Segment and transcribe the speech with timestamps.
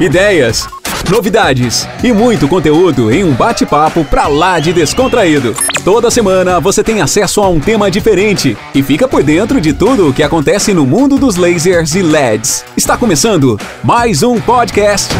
[0.00, 0.66] ideias,
[1.10, 5.54] novidades e muito conteúdo em um bate-papo pra lá de descontraído.
[5.84, 10.08] Toda semana você tem acesso a um tema diferente e fica por dentro de tudo
[10.08, 12.64] o que acontece no mundo dos lasers e LEDs.
[12.74, 15.12] Está começando mais um podcast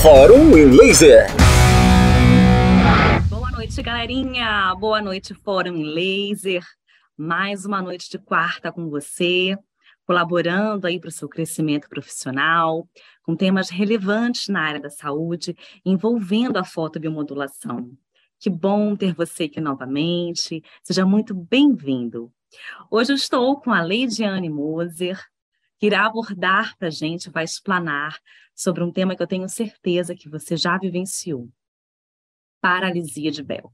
[0.00, 1.26] Fórum em Laser.
[3.28, 4.72] Boa noite, galerinha.
[4.78, 6.62] Boa noite, Fórum Laser.
[7.18, 9.56] Mais uma noite de quarta com você
[10.10, 12.84] colaborando aí para o seu crescimento profissional,
[13.30, 17.96] com temas relevantes na área da saúde, envolvendo a fotobiomodulação.
[18.40, 20.64] Que bom ter você aqui novamente.
[20.82, 22.32] Seja muito bem-vindo.
[22.90, 25.24] Hoje eu estou com a Leidiane Moser,
[25.78, 28.18] que irá abordar para a gente, vai explanar
[28.52, 31.48] sobre um tema que eu tenho certeza que você já vivenciou.
[32.60, 33.72] Paralisia de Bell.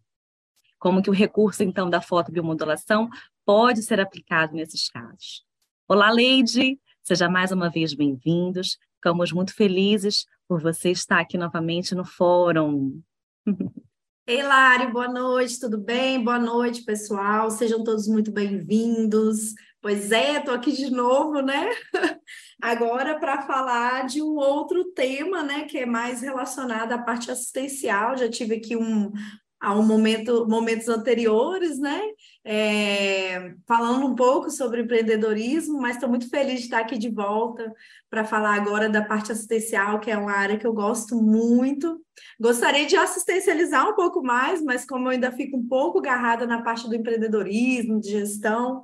[0.79, 3.09] Como que o recurso, então, da fotobiomodulação
[3.43, 5.47] pode ser aplicado nesses casos.
[5.89, 6.79] Olá, Leide!
[7.03, 8.79] Seja mais uma vez bem-vindos.
[9.07, 13.01] Ficamos muito felizes por você estar aqui novamente no fórum.
[14.27, 16.25] Ei, Lari, boa noite, tudo bem?
[16.25, 17.49] Boa noite, pessoal.
[17.49, 19.55] Sejam todos muito bem-vindos.
[19.81, 21.71] Pois é, estou aqui de novo, né?
[22.61, 28.17] Agora para falar de um outro tema, né, que é mais relacionado à parte assistencial.
[28.17, 29.13] Já tive aqui um,
[29.61, 32.03] a um momento, momentos anteriores, né?
[32.49, 37.75] É, falando um pouco sobre empreendedorismo, mas estou muito feliz de estar aqui de volta
[38.09, 42.01] para falar agora da parte assistencial, que é uma área que eu gosto muito.
[42.41, 46.63] Gostaria de assistencializar um pouco mais, mas como eu ainda fico um pouco agarrada na
[46.63, 48.81] parte do empreendedorismo, de gestão,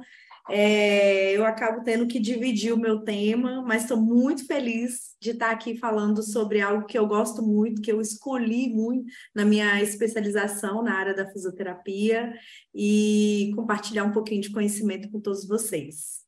[0.48, 5.50] é, eu acabo tendo que dividir o meu tema, mas estou muito feliz de estar
[5.50, 10.82] aqui falando sobre algo que eu gosto muito, que eu escolhi muito na minha especialização
[10.82, 12.34] na área da fisioterapia
[12.74, 16.22] e compartilhar um pouquinho de conhecimento com todos vocês.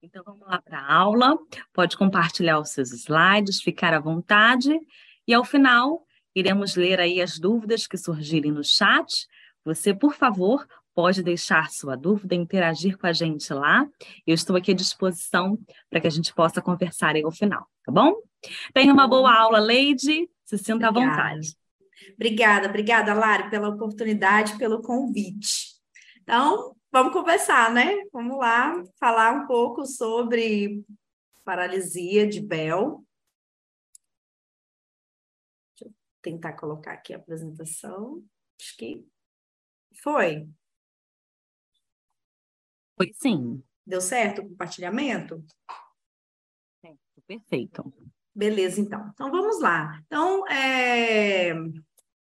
[0.00, 1.38] Então vamos lá para a aula.
[1.72, 4.78] Pode compartilhar os seus slides, ficar à vontade.
[5.26, 6.04] E ao final,
[6.34, 9.26] iremos ler aí as dúvidas que surgirem no chat.
[9.64, 13.86] Você, por favor, pode deixar sua dúvida, interagir com a gente lá.
[14.26, 15.58] Eu estou aqui à disposição
[15.90, 18.14] para que a gente possa conversar aí ao final, tá bom?
[18.72, 20.28] Tenha uma boa aula, Leide.
[20.44, 21.00] Se sinta obrigada.
[21.00, 21.56] à vontade.
[22.14, 25.72] Obrigada, obrigada, Lari, pela oportunidade, pelo convite.
[26.22, 27.96] Então, vamos conversar, né?
[28.12, 30.84] Vamos lá falar um pouco sobre
[31.44, 33.04] paralisia de Bell.
[35.78, 38.22] Deixa eu tentar colocar aqui a apresentação.
[38.60, 39.04] Acho que
[40.02, 40.48] foi.
[43.02, 43.62] Foi sim.
[43.84, 45.44] Deu certo o compartilhamento?
[46.80, 47.94] Certo, perfeito.
[48.34, 49.10] Beleza, então.
[49.12, 50.00] Então vamos lá.
[50.06, 51.52] Então, é...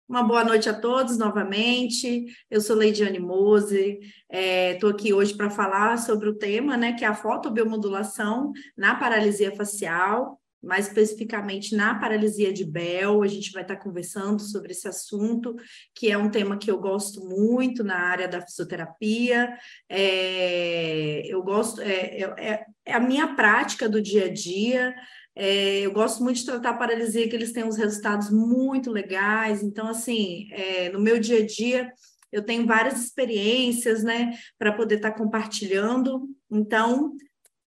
[0.07, 2.25] uma boa noite a todos novamente.
[2.49, 3.99] Eu sou Leidiane Mose,
[4.29, 4.93] estou é...
[4.93, 10.38] aqui hoje para falar sobre o tema, né, que é a fotobiomodulação na paralisia facial
[10.61, 13.23] mais especificamente na paralisia de Bell.
[13.23, 15.55] A gente vai estar conversando sobre esse assunto,
[15.95, 19.53] que é um tema que eu gosto muito na área da fisioterapia.
[19.87, 24.93] É, eu gosto, é, é, é, a minha prática do dia a dia.
[25.35, 29.63] É, eu gosto muito de tratar a paralisia, que eles têm uns resultados muito legais.
[29.63, 31.93] Então, assim, é, no meu dia a dia,
[32.31, 36.27] eu tenho várias experiências, né, para poder estar compartilhando.
[36.51, 37.15] Então,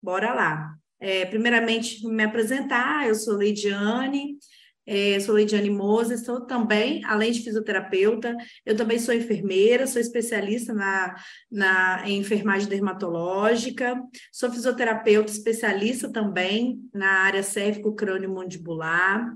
[0.01, 0.82] bora lá.
[1.03, 4.37] É, primeiramente, me apresentar, eu sou Leidiane,
[4.85, 8.33] é, sou Leidiane Moses, sou também, além de fisioterapeuta,
[8.65, 11.13] eu também sou enfermeira, sou especialista na,
[11.51, 19.29] na, em enfermagem dermatológica, sou fisioterapeuta especialista também na área cérvico-crânio-mandibular,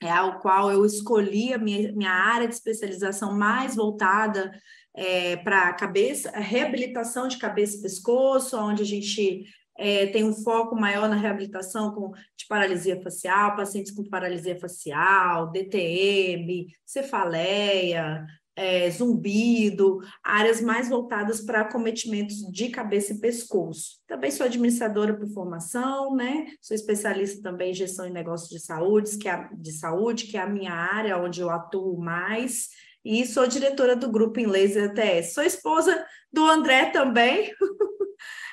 [0.00, 4.52] é ao qual eu escolhi a minha, minha área de especialização mais voltada
[4.94, 9.44] é, para a cabeça, a reabilitação de cabeça e pescoço, onde a gente
[9.82, 15.50] é, tem um foco maior na reabilitação com, de paralisia facial, pacientes com paralisia facial,
[15.50, 23.98] DTM, cefaleia, é, zumbido, áreas mais voltadas para acometimentos de cabeça e pescoço.
[24.06, 26.46] Também sou administradora por formação, né?
[26.60, 30.42] Sou especialista também em gestão de negócios de saúde, que é, de saúde, que é
[30.42, 32.68] a minha área onde eu atuo mais.
[33.04, 35.34] E sou diretora do grupo em Laser ATS.
[35.34, 37.52] Sou esposa do André também.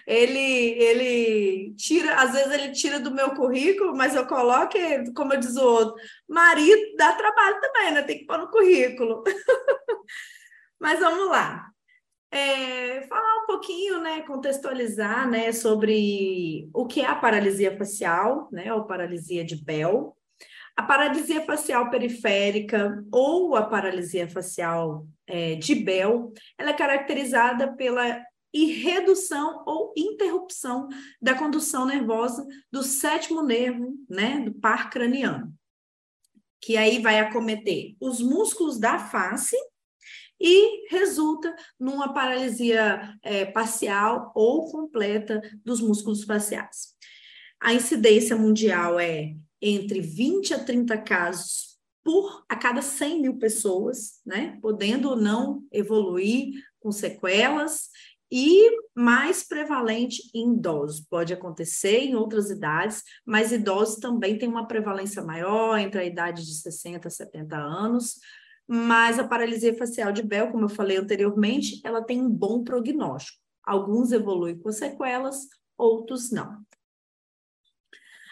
[0.10, 4.76] ele, ele tira, às vezes ele tira do meu currículo, mas eu coloco,
[5.16, 5.96] como eu diz o outro,
[6.28, 8.02] marido dá trabalho também, né?
[8.02, 9.24] Tem que pôr no currículo.
[10.82, 11.64] mas vamos lá.
[12.32, 18.74] É, falar um pouquinho, né, contextualizar, né, sobre o que é a paralisia facial, né,
[18.74, 20.16] ou paralisia de Bell.
[20.76, 28.24] A paralisia facial periférica ou a paralisia facial é, de Bell, ela é caracterizada pela
[28.54, 30.88] e redução ou interrupção
[31.22, 35.54] da condução nervosa do sétimo nervo, né, do par craniano,
[36.62, 39.56] que aí vai acometer os músculos da face
[40.40, 46.96] e resulta numa paralisia é, parcial ou completa dos músculos faciais.
[47.62, 54.22] A incidência mundial é entre 20 a 30 casos por a cada 100 mil pessoas,
[54.26, 54.58] né?
[54.62, 57.89] Podendo ou não evoluir com sequelas
[58.32, 61.02] e mais prevalente em idosos.
[61.02, 66.46] Pode acontecer em outras idades, mas idosos também têm uma prevalência maior entre a idade
[66.46, 68.16] de 60 a 70 anos.
[68.68, 73.40] Mas a paralisia facial de Bell, como eu falei anteriormente, ela tem um bom prognóstico.
[73.64, 76.64] Alguns evoluem com sequelas, outros não.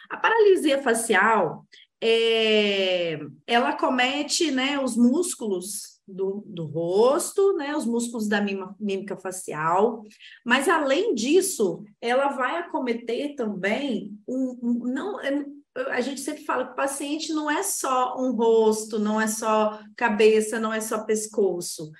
[0.09, 1.65] A paralisia facial,
[1.99, 8.41] é, ela comete né, os músculos do, do rosto, né, os músculos da
[8.79, 10.03] mímica facial,
[10.45, 15.45] mas além disso, ela vai acometer também um, um não é,
[15.89, 19.79] a gente sempre fala que o paciente não é só um rosto, não é só
[19.95, 21.91] cabeça, não é só pescoço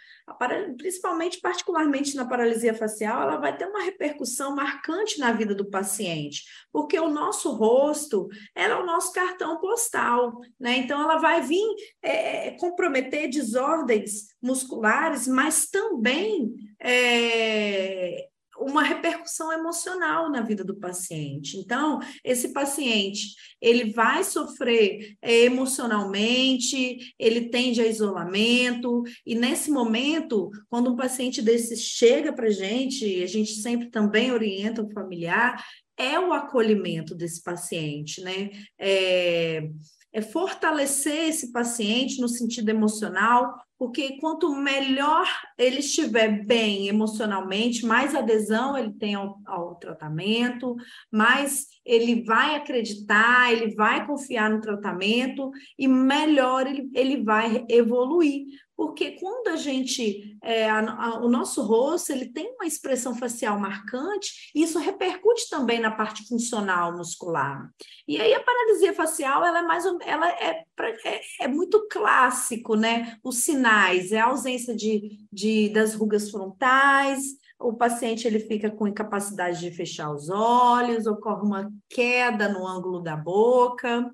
[0.77, 6.43] principalmente, particularmente na paralisia facial, ela vai ter uma repercussão marcante na vida do paciente,
[6.71, 10.77] porque o nosso rosto é o nosso cartão postal, né?
[10.77, 11.65] Então, ela vai vir
[12.01, 18.27] é, é comprometer desordens musculares, mas também é,
[18.59, 21.57] uma repercussão emocional na vida do paciente.
[21.57, 30.49] Então, esse paciente, ele vai sofrer é, emocionalmente, ele tende a isolamento, e nesse momento,
[30.69, 35.63] quando um paciente desse chega para a gente, a gente sempre também orienta o familiar,
[35.97, 38.51] é o acolhimento desse paciente, né?
[38.77, 39.67] É,
[40.13, 45.27] é fortalecer esse paciente no sentido emocional, porque quanto melhor
[45.57, 50.75] ele estiver bem emocionalmente, mais adesão ele tem ao, ao, tratamento,
[51.11, 58.45] mais ele vai acreditar, ele vai confiar no tratamento e melhor ele, ele vai evoluir.
[58.77, 63.59] Porque quando a gente, é, a, a, o nosso rosto, ele tem uma expressão facial
[63.59, 67.71] marcante, isso repercute também na parte funcional muscular.
[68.07, 70.63] E aí a paralisia facial, ela é mais, ela é,
[71.03, 73.17] é, é muito clássico, né?
[73.23, 77.23] Os sinais, é a ausência de, de, das rugas frontais,
[77.59, 83.01] o paciente ele fica com incapacidade de fechar os olhos, ocorre uma queda no ângulo
[83.01, 84.11] da boca.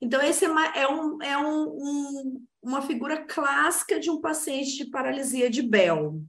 [0.00, 4.76] Então, esse é, uma, é, um, é um, um, uma figura clássica de um paciente
[4.76, 6.22] de paralisia de Bell.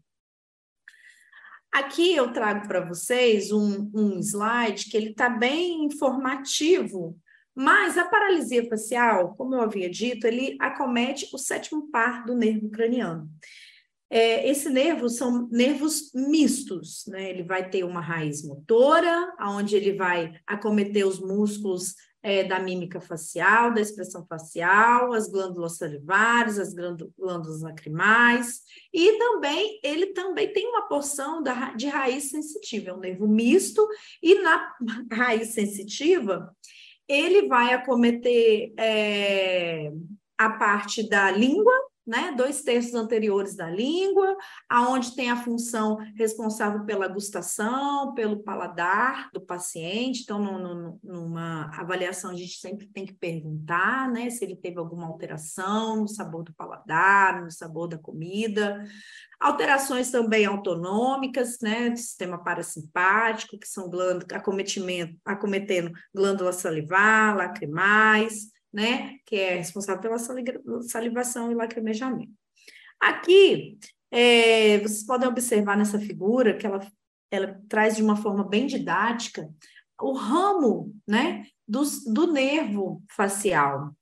[1.72, 7.18] Aqui eu trago para vocês um, um slide que ele está bem informativo,
[7.56, 12.70] mas a paralisia facial, como eu havia dito, ele acomete o sétimo par do nervo
[12.70, 13.30] craniano.
[14.10, 17.30] É, esse nervo são nervos mistos, né?
[17.30, 21.96] Ele vai ter uma raiz motora, onde ele vai acometer os músculos
[22.26, 28.62] é, da mímica facial, da expressão facial, as glândulas salivares, as glândulas lacrimais,
[28.92, 33.88] e também ele também tem uma porção da, de raiz sensitiva, é um nervo misto,
[34.24, 34.74] e na
[35.14, 36.52] raiz sensitiva
[37.08, 39.92] ele vai acometer é,
[40.36, 41.74] a parte da língua,
[42.06, 44.38] né, dois terços anteriores da língua,
[44.70, 50.22] aonde tem a função responsável pela gustação, pelo paladar do paciente.
[50.24, 54.78] Então, no, no, numa avaliação, a gente sempre tem que perguntar, né, se ele teve
[54.78, 58.84] alguma alteração no sabor do paladar, no sabor da comida.
[59.40, 68.55] Alterações também autonômicas, né, do sistema parasimpático, que são glândulas, acometimento, acometendo glândula salivar, lacrimais,
[68.76, 70.20] né, que é responsável pela
[70.84, 72.34] salivação e lacrimejamento.
[73.00, 73.80] Aqui,
[74.12, 76.86] é, vocês podem observar nessa figura que ela,
[77.32, 79.50] ela traz de uma forma bem didática
[80.02, 83.96] o ramo, né, do, do nervo facial.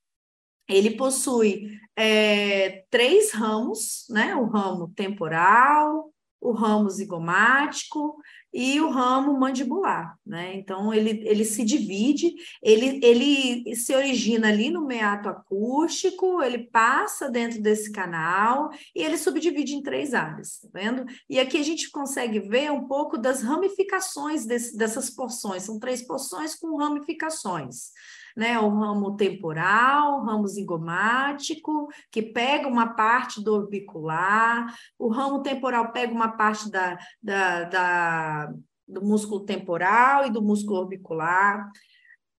[0.67, 6.11] Ele possui é, três ramos, né, o ramo temporal,
[6.43, 8.17] o ramo zigomático
[8.53, 10.55] e o ramo mandibular, né?
[10.55, 17.31] Então ele, ele se divide, ele, ele se origina ali no meato acústico, ele passa
[17.31, 21.05] dentro desse canal e ele subdivide em três áreas, tá vendo?
[21.29, 26.05] E aqui a gente consegue ver um pouco das ramificações desse, dessas porções, são três
[26.05, 27.91] porções com ramificações
[28.35, 28.59] né?
[28.59, 35.91] O ramo temporal, o ramo zigomático, que pega uma parte do orbicular, o ramo temporal
[35.91, 38.53] pega uma parte da, da, da
[38.87, 41.69] do músculo temporal e do músculo orbicular.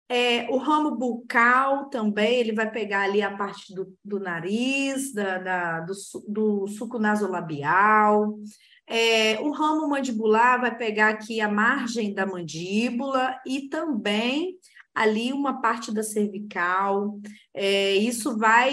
[0.09, 5.39] É, o ramo bucal também, ele vai pegar ali a parte do, do nariz, da,
[5.39, 5.95] da do,
[6.29, 8.39] do suco nasolabial.
[8.87, 14.59] É, o ramo mandibular vai pegar aqui a margem da mandíbula e também
[14.95, 17.19] ali uma parte da cervical.
[17.53, 18.73] É, isso vai,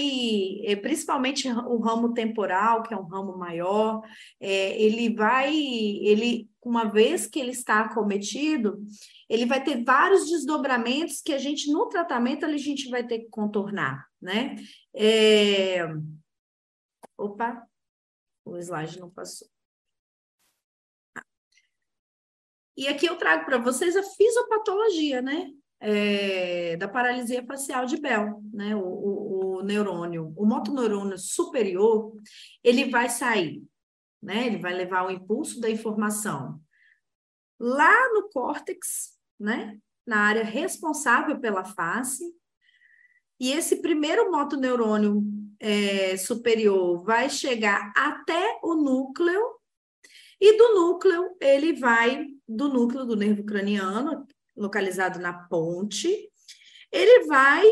[0.63, 4.01] é, principalmente o ramo temporal, que é um ramo maior,
[4.39, 8.83] é, ele vai, ele, uma vez que ele está acometido,
[9.27, 13.29] ele vai ter vários desdobramentos que a gente, no tratamento, a gente vai ter que
[13.29, 14.55] contornar, né?
[14.93, 15.87] É...
[17.17, 17.65] Opa,
[18.45, 19.47] o slide não passou.
[22.75, 25.51] E aqui eu trago para vocês a fisiopatologia, né?
[25.83, 28.75] É, da paralisia facial de Bell, né?
[28.75, 32.13] O, o, o, neurônio, o motoneurônio superior,
[32.63, 33.63] ele vai sair,
[34.21, 34.45] né?
[34.45, 36.61] Ele vai levar o impulso da informação
[37.59, 39.79] lá no córtex, né?
[40.05, 42.23] Na área responsável pela face.
[43.39, 45.23] E esse primeiro motoneurônio
[45.59, 49.61] é, superior vai chegar até o núcleo
[50.41, 56.29] e do núcleo, ele vai do núcleo do nervo craniano, localizado na ponte,
[56.91, 57.63] ele vai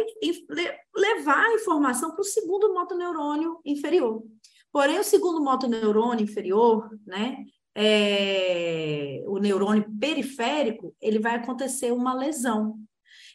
[0.95, 4.24] levar a informação para o segundo motoneurônio inferior.
[4.71, 7.43] Porém, o segundo motoneurônio inferior, né,
[7.75, 12.79] é, o neurônio periférico, ele vai acontecer uma lesão.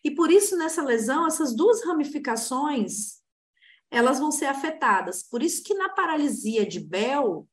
[0.02, 3.22] E por isso, nessa lesão, essas duas ramificações,
[3.90, 5.22] elas vão ser afetadas.
[5.22, 7.48] Por isso que na paralisia de Bell,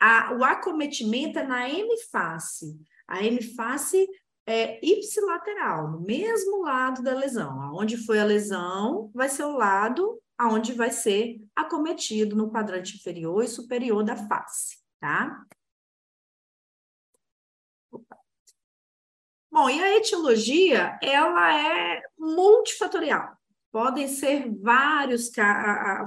[0.00, 2.76] a, o acometimento é na M-face.
[3.06, 4.08] A M-face
[4.46, 7.60] é ipsilateral, no mesmo lado da lesão.
[7.60, 13.42] Aonde foi a lesão, vai ser o lado aonde vai ser acometido no quadrante inferior
[13.42, 15.44] e superior da face, tá?
[19.50, 23.34] Bom, e a etiologia, ela é multifatorial.
[23.72, 25.30] Podem ser vários,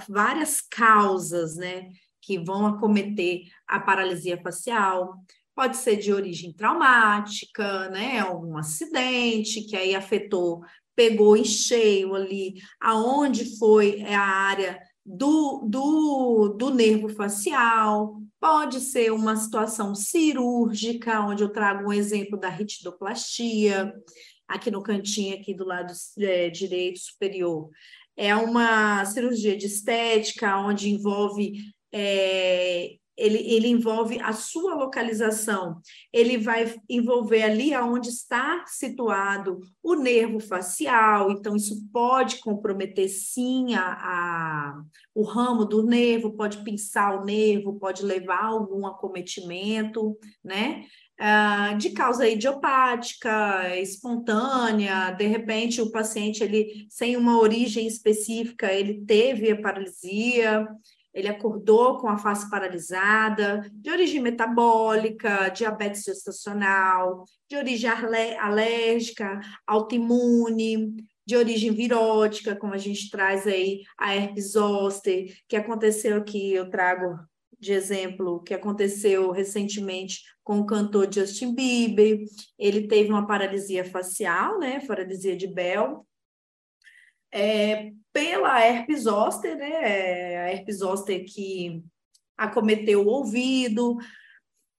[0.08, 1.90] várias causas, né?
[2.30, 5.16] que vão acometer a paralisia facial.
[5.60, 8.20] Pode ser de origem traumática, né?
[8.20, 10.62] Algum acidente que aí afetou,
[10.96, 18.22] pegou em cheio ali, aonde foi a área do, do, do nervo facial.
[18.40, 23.94] Pode ser uma situação cirúrgica, onde eu trago um exemplo da ritidoplastia,
[24.48, 27.70] aqui no cantinho aqui do lado é, direito superior.
[28.16, 31.52] É uma cirurgia de estética, onde envolve
[31.92, 39.96] é, ele, ele envolve a sua localização, ele vai envolver ali aonde está situado o
[39.96, 44.84] nervo facial, então isso pode comprometer sim a, a,
[45.14, 50.86] o ramo do nervo, pode pinçar o nervo, pode levar a algum acometimento, né?
[51.20, 59.04] Uh, de causa idiopática, espontânea, de repente o paciente ele sem uma origem específica ele
[59.06, 60.66] teve a paralisia,
[61.14, 67.90] ele acordou com a face paralisada, de origem metabólica, diabetes gestacional, de origem
[68.40, 76.18] alérgica, autoimune, de origem virótica, como a gente traz aí a herpes zoster, que aconteceu
[76.18, 77.20] aqui, eu trago
[77.60, 82.20] de exemplo, que aconteceu recentemente com o cantor Justin Bieber.
[82.58, 86.06] Ele teve uma paralisia facial, né, paralisia de Bell,
[87.32, 89.70] é, pela herpes zoster, né?
[89.70, 91.84] É, a herpes zoster que
[92.38, 93.98] acometeu o ouvido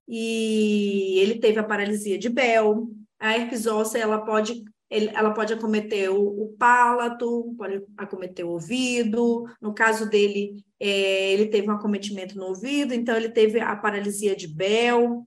[0.09, 2.91] e ele teve a paralisia de Bell.
[3.19, 9.45] A herpes zoster ela pode ela pode acometer o, palato, pode acometer o ouvido.
[9.63, 14.35] No caso dele, é, ele teve um acometimento no ouvido, então ele teve a paralisia
[14.35, 15.25] de Bell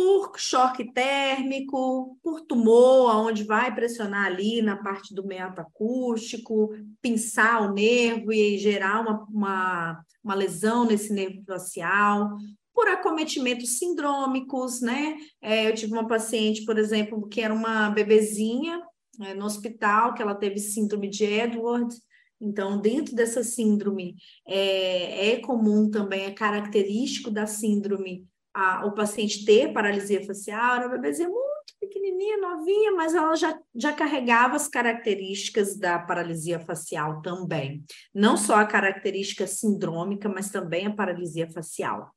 [0.00, 6.70] por choque térmico, por tumor, onde vai pressionar ali na parte do meato acústico,
[7.02, 12.30] pinçar o nervo e gerar uma, uma, uma lesão nesse nervo facial,
[12.72, 15.18] por acometimentos sindrômicos, né?
[15.42, 18.80] É, eu tive uma paciente, por exemplo, que era uma bebezinha
[19.20, 21.94] é, no hospital, que ela teve síndrome de Edward,
[22.40, 24.16] então, dentro dessa síndrome,
[24.48, 30.86] é, é comum também, é característico da síndrome a, o paciente ter paralisia facial, era
[30.86, 37.22] uma bebezinha muito pequenininha, novinha, mas ela já, já carregava as características da paralisia facial
[37.22, 37.84] também.
[38.14, 42.10] Não só a característica sindrômica, mas também a paralisia facial.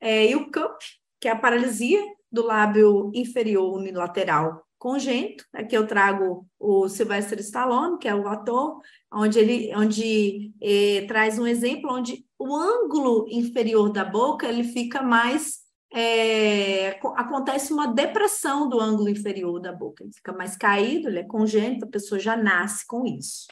[0.00, 0.78] É, e o CUP,
[1.20, 5.44] que é a paralisia do lábio inferior unilateral congênito.
[5.52, 8.80] Aqui eu trago o Sylvester Stallone, que é o ator,
[9.12, 15.02] onde ele onde eh, traz um exemplo onde o ângulo inferior da boca ele fica
[15.02, 15.58] mais
[15.92, 21.24] é, acontece uma depressão do ângulo inferior da boca, ele fica mais caído, ele é
[21.24, 23.46] congênito, a pessoa já nasce com isso.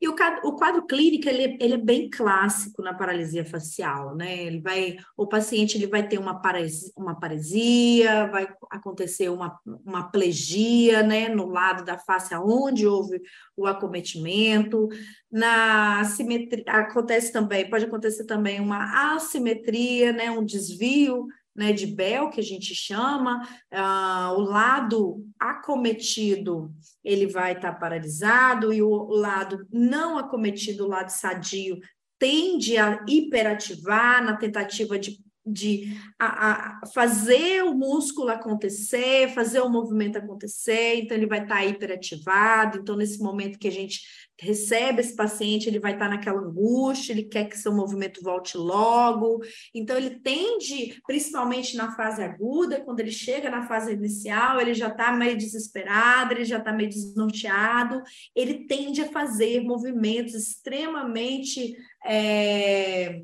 [0.00, 4.44] E o quadro, o quadro clínico ele, ele, é bem clássico na paralisia facial, né?
[4.44, 10.10] Ele vai, o paciente ele vai ter uma paresia, uma paresia vai acontecer uma, uma
[10.10, 11.28] plegia, né?
[11.30, 13.22] No lado da face onde houve
[13.56, 14.88] o acometimento.
[15.32, 20.30] Na simetria acontece também, pode acontecer também uma assimetria, né?
[20.30, 21.26] Um desvio
[21.56, 26.72] né, de Bell, que a gente chama, uh, o lado acometido
[27.02, 31.78] ele vai estar tá paralisado e o lado não acometido, o lado sadio,
[32.18, 39.68] tende a hiperativar na tentativa de de a, a fazer o músculo acontecer, fazer o
[39.68, 44.00] movimento acontecer, então ele vai estar tá hiperativado, então nesse momento que a gente
[44.38, 48.58] recebe esse paciente, ele vai estar tá naquela angústia, ele quer que seu movimento volte
[48.58, 49.40] logo,
[49.74, 54.88] então ele tende, principalmente na fase aguda, quando ele chega na fase inicial, ele já
[54.88, 58.02] está meio desesperado, ele já está meio desnorteado,
[58.34, 63.22] ele tende a fazer movimentos extremamente é,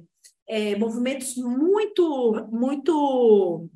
[0.48, 3.68] é, movimentos muito, muito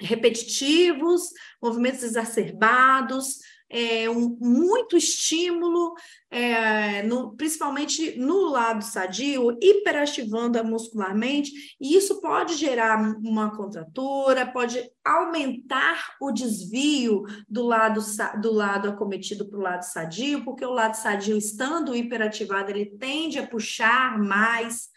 [0.00, 3.38] repetitivos, movimentos exacerbados,
[3.70, 5.94] é, um, muito estímulo,
[6.30, 14.90] é, no, principalmente no lado sadio, hiperativando muscularmente, e isso pode gerar uma contratura, pode
[15.04, 18.00] aumentar o desvio do lado,
[18.40, 23.38] do lado acometido para o lado sadio, porque o lado sadio, estando hiperativado, ele tende
[23.38, 24.88] a puxar mais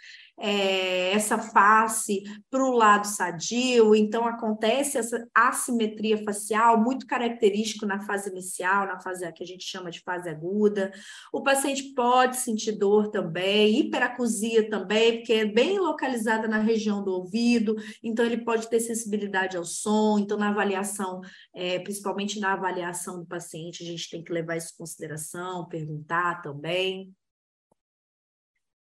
[0.44, 8.00] é, essa face para o lado sadio, então acontece essa assimetria facial, muito característico na
[8.00, 10.92] fase inicial, na fase que a gente chama de fase aguda.
[11.32, 17.12] O paciente pode sentir dor também, hiperacusia também, porque é bem localizada na região do
[17.12, 21.22] ouvido, então ele pode ter sensibilidade ao som, então na avaliação,
[21.54, 26.42] é, principalmente na avaliação do paciente, a gente tem que levar isso em consideração, perguntar
[26.42, 27.14] também.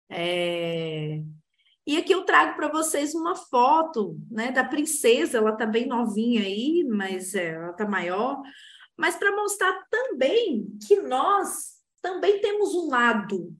[0.09, 1.21] É...
[1.85, 6.41] E aqui eu trago para vocês uma foto né, da princesa, ela está bem novinha
[6.41, 8.39] aí, mas é, ela está maior,
[8.95, 13.55] mas para mostrar também que nós também temos um lado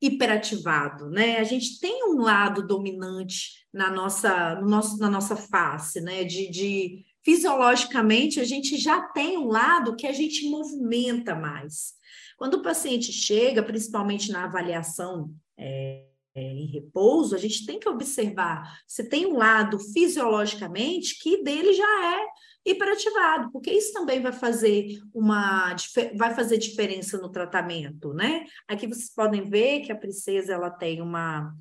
[0.00, 1.38] hiperativado, né?
[1.38, 6.24] A gente tem um lado dominante na nossa, no nosso, na nossa face, né?
[6.24, 11.94] De, de fisiologicamente a gente já tem um lado que a gente movimenta mais.
[12.36, 18.80] Quando o paciente chega, principalmente na avaliação é, em repouso, a gente tem que observar
[18.86, 22.26] se tem um lado fisiologicamente que dele já é
[22.66, 25.76] hiperativado, porque isso também vai fazer uma
[26.16, 28.46] vai fazer diferença no tratamento, né?
[28.66, 31.54] Aqui vocês podem ver que a princesa ela tem uma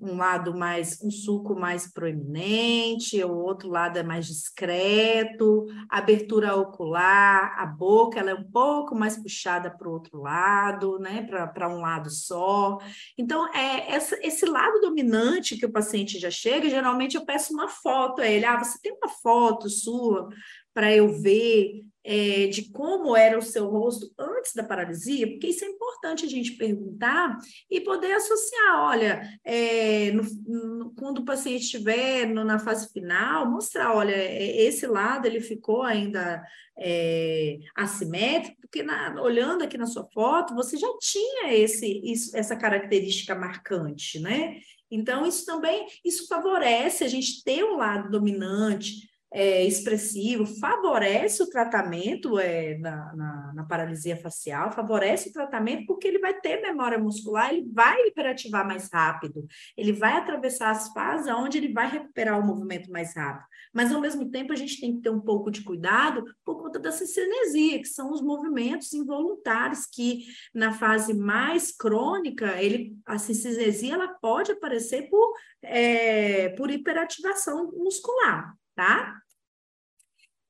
[0.00, 7.54] um lado mais, um suco mais proeminente, o outro lado é mais discreto, abertura ocular,
[7.58, 11.80] a boca ela é um pouco mais puxada para o outro lado, né, para um
[11.80, 12.78] lado só.
[13.18, 17.68] Então, é essa, esse lado dominante que o paciente já chega, geralmente eu peço uma
[17.68, 20.28] foto a ele, ah, você tem uma foto sua
[20.72, 25.64] para eu ver é, de como era o seu rosto antes da paralisia, porque isso
[25.64, 27.38] é importante a gente perguntar
[27.70, 28.80] e poder associar.
[28.80, 34.60] Olha, é, no, no, quando o paciente estiver no, na fase final, mostrar, olha, é,
[34.62, 36.42] esse lado ele ficou ainda
[36.76, 42.56] é, assimétrico, porque na, olhando aqui na sua foto, você já tinha esse, isso, essa
[42.56, 44.56] característica marcante, né?
[44.90, 51.48] Então, isso também, isso favorece a gente ter um lado dominante, é, expressivo, favorece o
[51.48, 56.98] tratamento é, na, na, na, paralisia facial, favorece o tratamento porque ele vai ter memória
[56.98, 62.40] muscular, ele vai hiperativar mais rápido, ele vai atravessar as fases onde ele vai recuperar
[62.40, 63.46] o movimento mais rápido.
[63.72, 66.78] Mas, ao mesmo tempo, a gente tem que ter um pouco de cuidado por conta
[66.78, 73.94] da cinesia, que são os movimentos involuntários que, na fase mais crônica, ele, a cinesia
[73.94, 79.20] ela pode aparecer por, é, por hiperativação muscular tá?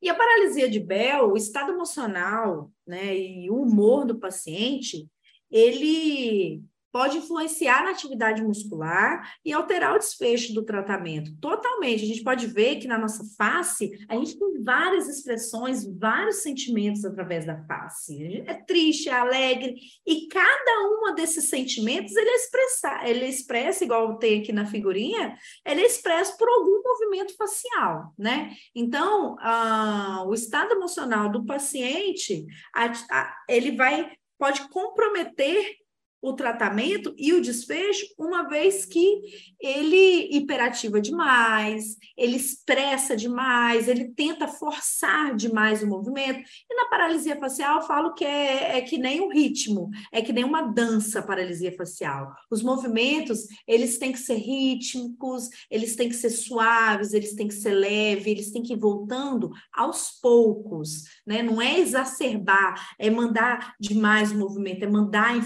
[0.01, 5.11] E a paralisia de Bell, o estado emocional, né, e o humor do paciente,
[5.51, 12.05] ele pode influenciar na atividade muscular e alterar o desfecho do tratamento totalmente.
[12.05, 17.05] A gente pode ver que na nossa face a gente tem várias expressões, vários sentimentos
[17.05, 18.43] através da face.
[18.47, 19.77] É triste, é alegre
[20.07, 24.67] e cada um desses sentimentos ele é expressa, ele é expressa igual tem aqui na
[24.67, 28.55] figurinha, ele é expresso por algum movimento facial, né?
[28.75, 35.77] Então, uh, o estado emocional do paciente, a, a, ele vai pode comprometer
[36.23, 39.21] o tratamento e o desfecho, uma vez que
[39.61, 46.41] ele hiperativa demais, ele expressa demais, ele tenta forçar demais o movimento.
[46.69, 50.33] E na paralisia facial, eu falo que é, é que nem um ritmo, é que
[50.33, 52.35] nem uma dança paralisia facial.
[52.51, 57.55] Os movimentos, eles têm que ser rítmicos, eles têm que ser suaves, eles têm que
[57.55, 61.43] ser leves, eles têm que ir voltando aos poucos, né?
[61.43, 65.37] Não é exacerbar, é mandar demais o movimento, é mandar a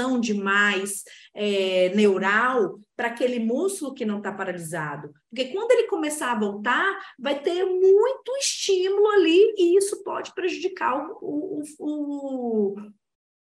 [0.00, 5.12] informação demais é, neural para aquele músculo que não está paralisado.
[5.28, 11.10] Porque quando ele começar a voltar, vai ter muito estímulo ali e isso pode prejudicar
[11.22, 12.76] o, o, o,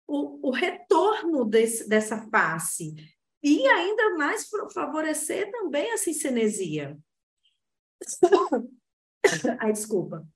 [0.07, 2.95] o, o retorno desse, dessa face.
[3.43, 6.97] E ainda mais favorecer também a cinesia.
[9.59, 10.27] Ai, desculpa.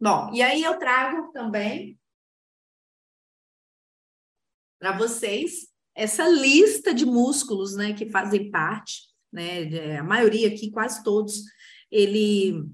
[0.00, 1.99] Bom, e aí eu trago também
[4.80, 11.04] para vocês essa lista de músculos, né, que fazem parte, né, a maioria aqui, quase
[11.04, 11.44] todos,
[11.90, 12.64] ele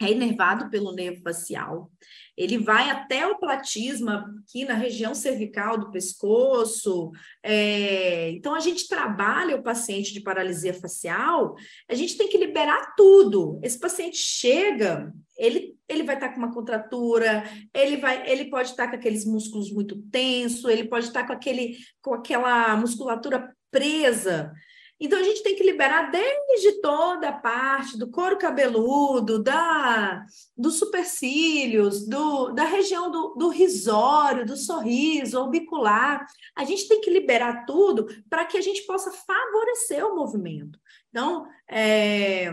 [0.00, 1.90] é inervado pelo nervo facial.
[2.36, 7.10] Ele vai até o platisma, aqui na região cervical do pescoço.
[7.42, 8.30] É...
[8.30, 11.56] Então, a gente trabalha o paciente de paralisia facial,
[11.88, 13.58] a gente tem que liberar tudo.
[13.62, 18.88] Esse paciente chega, ele, ele vai estar com uma contratura, ele, vai, ele pode estar
[18.88, 24.52] com aqueles músculos muito tensos, ele pode estar com, aquele, com aquela musculatura presa.
[25.00, 30.24] Então, a gente tem que liberar desde toda a parte do couro cabeludo, da,
[30.56, 36.26] dos supercílios, do, da região do, do risório, do sorriso, orbicular.
[36.56, 40.80] A gente tem que liberar tudo para que a gente possa favorecer o movimento.
[41.10, 42.50] Então, é,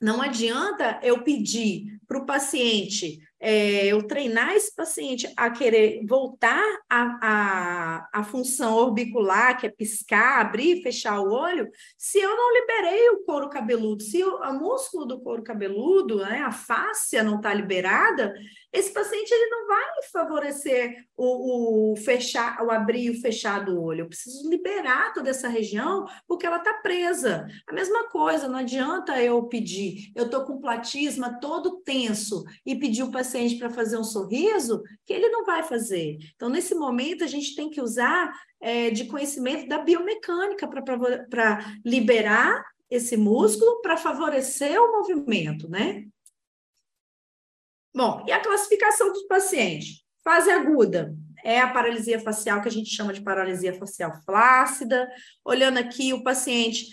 [0.00, 6.64] não adianta eu pedir para o paciente é, eu treinar esse paciente a querer voltar
[6.90, 12.52] à, a a função orbicular, que é piscar, abrir fechar o olho, se eu não
[12.54, 17.52] liberei o couro cabeludo, se o músculo do couro cabeludo, né, a fáscia não está
[17.52, 18.34] liberada,
[18.72, 23.82] esse paciente ele não vai favorecer o, o, fechar, o abrir e o fechar do
[23.82, 24.02] olho.
[24.02, 27.46] Eu preciso liberar toda essa região porque ela está presa.
[27.66, 33.02] A mesma coisa, não adianta eu pedir, eu estou com platisma todo tenso e pedir
[33.02, 36.18] o paciente para fazer um sorriso, que ele não vai fazer.
[36.34, 42.64] Então, nesse momento, a gente tem que usar é, de conhecimento da biomecânica para liberar
[42.90, 46.06] esse músculo para favorecer o movimento, né?
[47.94, 50.02] Bom, e a classificação dos pacientes?
[50.22, 55.08] Fase aguda é a paralisia facial, que a gente chama de paralisia facial flácida.
[55.44, 56.86] Olhando aqui, o paciente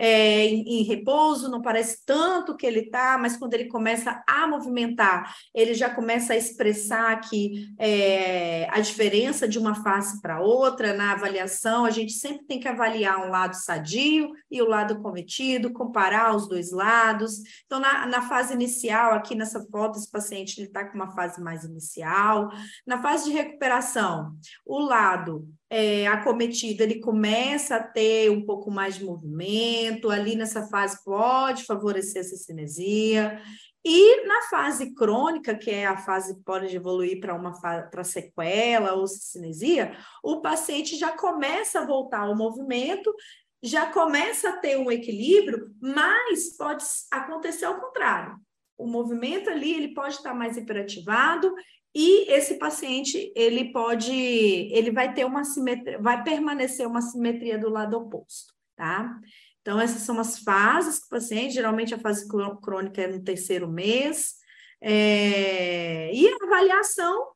[0.00, 4.46] é, em, em, repouso, não parece tanto que ele está, mas quando ele começa a
[4.46, 10.94] movimentar, ele já começa a expressar aqui é, a diferença de uma face para outra.
[10.94, 15.72] Na avaliação, a gente sempre tem que avaliar um lado sadio e o lado cometido,
[15.72, 17.38] comparar os dois lados.
[17.66, 21.64] Então, na, na fase inicial, aqui nessa foto, esse paciente está com uma fase mais
[21.64, 22.50] inicial.
[22.86, 24.32] Na fase de recuperação,
[24.64, 30.66] o lado é, acometido, ele começa a ter um pouco mais de movimento, ali nessa
[30.68, 33.40] fase pode favorecer essa cinesia.
[33.84, 38.94] E na fase crônica, que é a fase que pode evoluir para uma para sequela
[38.94, 43.14] ou cinesia, o paciente já começa a voltar ao movimento,
[43.62, 48.36] já começa a ter um equilíbrio, mas pode acontecer ao contrário.
[48.76, 51.52] O movimento ali ele pode estar mais hiperativado
[51.94, 57.68] e esse paciente, ele pode, ele vai ter uma simetria, vai permanecer uma simetria do
[57.68, 59.18] lado oposto, tá?
[59.60, 62.26] Então, essas são as fases que o paciente, geralmente a fase
[62.62, 64.34] crônica é no terceiro mês,
[64.80, 67.32] é, e a avaliação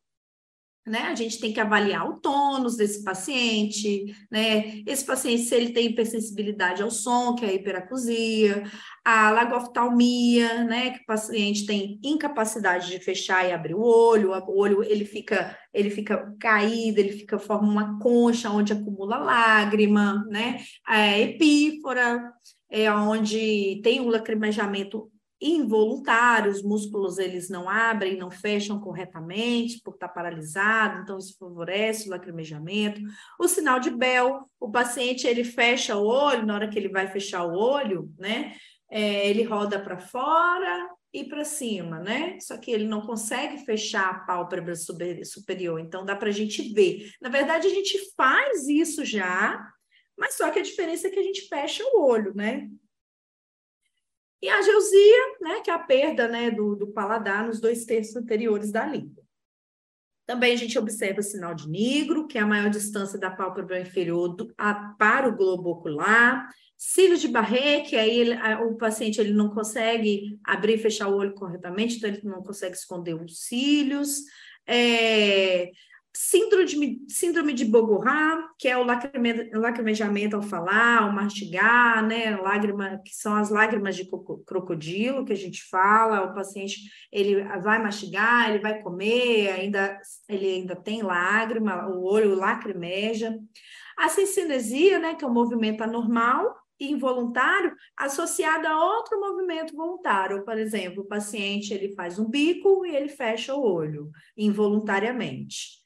[0.86, 1.02] né?
[1.02, 4.82] A gente tem que avaliar o tônus desse paciente, né?
[4.86, 8.64] Esse paciente, se ele tem hipersensibilidade ao som, que é a hiperacusia,
[9.04, 10.90] a lagoftalmia, né?
[10.90, 15.56] Que o paciente tem incapacidade de fechar e abrir o olho, o olho ele fica,
[15.72, 20.60] ele fica caído, ele fica forma uma concha onde acumula lágrima, né?
[20.84, 22.32] A epífora
[22.68, 25.11] é onde tem um lacrimejamento
[25.42, 32.06] involuntário, os músculos eles não abrem, não fecham corretamente por estar paralisado, então isso favorece
[32.06, 33.00] o lacrimejamento.
[33.38, 37.08] O sinal de Bell, o paciente ele fecha o olho, na hora que ele vai
[37.08, 38.54] fechar o olho, né,
[38.90, 42.38] é, ele roda para fora e para cima, né?
[42.40, 47.10] Só que ele não consegue fechar a pálpebra superior, então dá para a gente ver.
[47.20, 49.62] Na verdade, a gente faz isso já,
[50.16, 52.68] mas só que a diferença é que a gente fecha o olho, né?
[54.42, 58.16] E a geusia, né, que é a perda né, do, do paladar nos dois terços
[58.16, 59.22] anteriores da língua.
[60.26, 63.80] Também a gente observa o sinal de negro, que é a maior distância da pálpebra
[63.80, 66.48] inferior do, a, para o globo ocular.
[66.76, 71.06] Cílios de Barré, que aí ele, a, o paciente ele não consegue abrir e fechar
[71.08, 74.22] o olho corretamente, então ele não consegue esconder os cílios.
[74.66, 75.70] É,
[76.14, 82.36] Síndrome de, síndrome de Bogorra, que é o lacrimejamento ao falar, ao mastigar, né?
[82.36, 84.06] Lágrima, que são as lágrimas de
[84.46, 86.22] crocodilo que a gente fala.
[86.24, 89.98] O paciente ele vai mastigar, ele vai comer, ainda
[90.28, 93.34] ele ainda tem lágrima, o olho lacrimeja.
[93.96, 95.14] A cincinesia, né?
[95.14, 100.44] Que é um movimento anormal e involuntário associado a outro movimento voluntário.
[100.44, 105.81] Por exemplo, o paciente ele faz um bico e ele fecha o olho involuntariamente.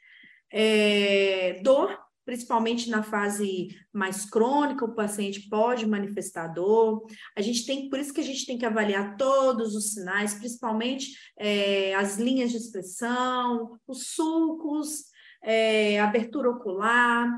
[0.53, 7.07] É, dor, principalmente na fase mais crônica, o paciente pode manifestar dor.
[7.37, 11.17] A gente tem, por isso que a gente tem que avaliar todos os sinais, principalmente
[11.39, 15.05] é, as linhas de expressão, os sulcos,
[15.43, 17.31] é, abertura ocular,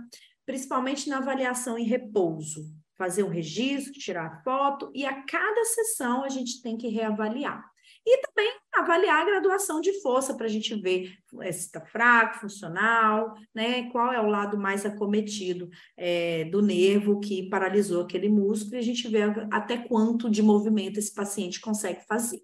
[0.47, 2.65] principalmente na avaliação em repouso.
[2.97, 7.63] Fazer um registro, tirar foto, e a cada sessão a gente tem que reavaliar.
[8.11, 11.15] E também avaliar a graduação de força para a gente ver
[11.53, 13.91] se está fraco, funcional, né?
[13.91, 18.83] Qual é o lado mais acometido é, do nervo que paralisou aquele músculo e a
[18.83, 22.41] gente vê até quanto de movimento esse paciente consegue fazer.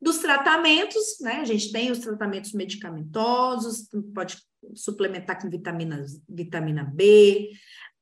[0.00, 1.36] Dos tratamentos, né?
[1.36, 4.36] A gente tem os tratamentos medicamentosos, pode
[4.74, 7.52] suplementar com vitamina, vitamina B,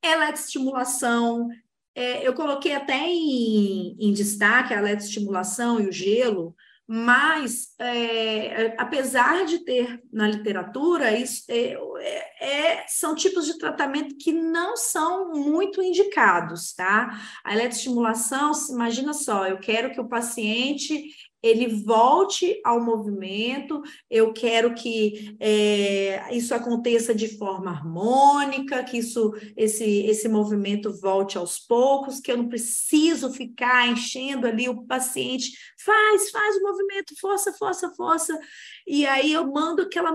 [0.03, 1.47] eletroestimulação,
[1.95, 6.55] é, eu coloquei até em, em destaque a eletroestimulação e o gelo,
[6.93, 11.77] mas é, apesar de ter na literatura, isso é,
[12.41, 17.17] é, são tipos de tratamento que não são muito indicados, tá?
[17.45, 21.01] A eletroestimulação, imagina só, eu quero que o paciente
[21.43, 29.33] ele volte ao movimento, eu quero que é, isso aconteça de forma harmônica, que isso,
[29.57, 35.51] esse, esse movimento volte aos poucos, que eu não preciso ficar enchendo ali o paciente,
[35.83, 38.39] faz, faz o movimento, força, força, força,
[38.87, 40.13] e aí eu mando aquela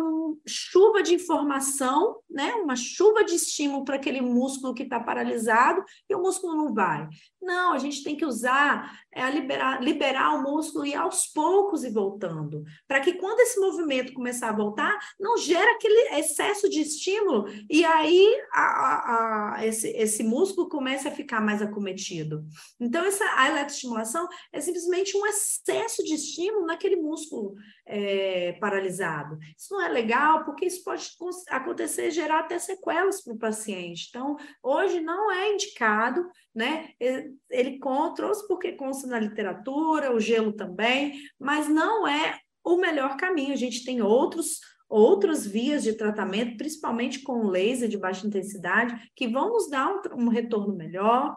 [0.47, 6.13] chuva de informação, né, uma chuva de estímulo para aquele músculo que está paralisado, e
[6.13, 7.07] o músculo não vai.
[7.41, 11.91] Não, a gente tem que usar, é, liberar, liberar o músculo e aos poucos ir
[11.91, 17.45] voltando, para que quando esse movimento começar a voltar, não gere aquele excesso de estímulo
[17.69, 22.43] e aí a, a, a, esse, esse músculo começa a ficar mais acometido.
[22.79, 29.37] Então, essa a eletroestimulação é simplesmente um excesso de estímulo naquele músculo é, paralisado.
[29.57, 31.09] Isso não é legal, porque isso pode
[31.49, 34.07] acontecer, gerar até sequelas para o paciente.
[34.09, 36.89] Então, hoje não é indicado, né?
[36.99, 37.79] Ele
[38.15, 43.53] trouxe porque consta na literatura, o gelo também, mas não é o melhor caminho.
[43.53, 49.27] A gente tem outros outras vias de tratamento, principalmente com laser de baixa intensidade, que
[49.27, 51.35] vão nos dar um, um retorno melhor.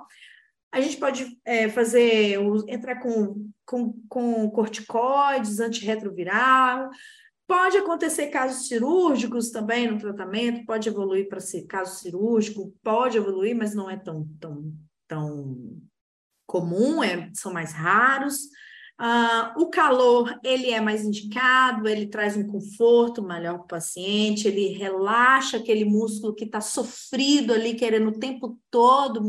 [0.70, 6.90] A gente pode é, fazer, entrar com, com, com corticoides, antirretroviral.
[7.46, 13.57] Pode acontecer casos cirúrgicos também no tratamento, pode evoluir para ser caso cirúrgico, pode evoluir,
[13.57, 14.70] mas não é tão, tão,
[15.09, 15.81] tão
[16.47, 18.37] comum, é, são mais raros.
[19.01, 24.49] Uh, o calor, ele é mais indicado, ele traz um conforto melhor para o paciente,
[24.49, 29.23] ele relaxa aquele músculo que está sofrido ali, querendo o tempo todo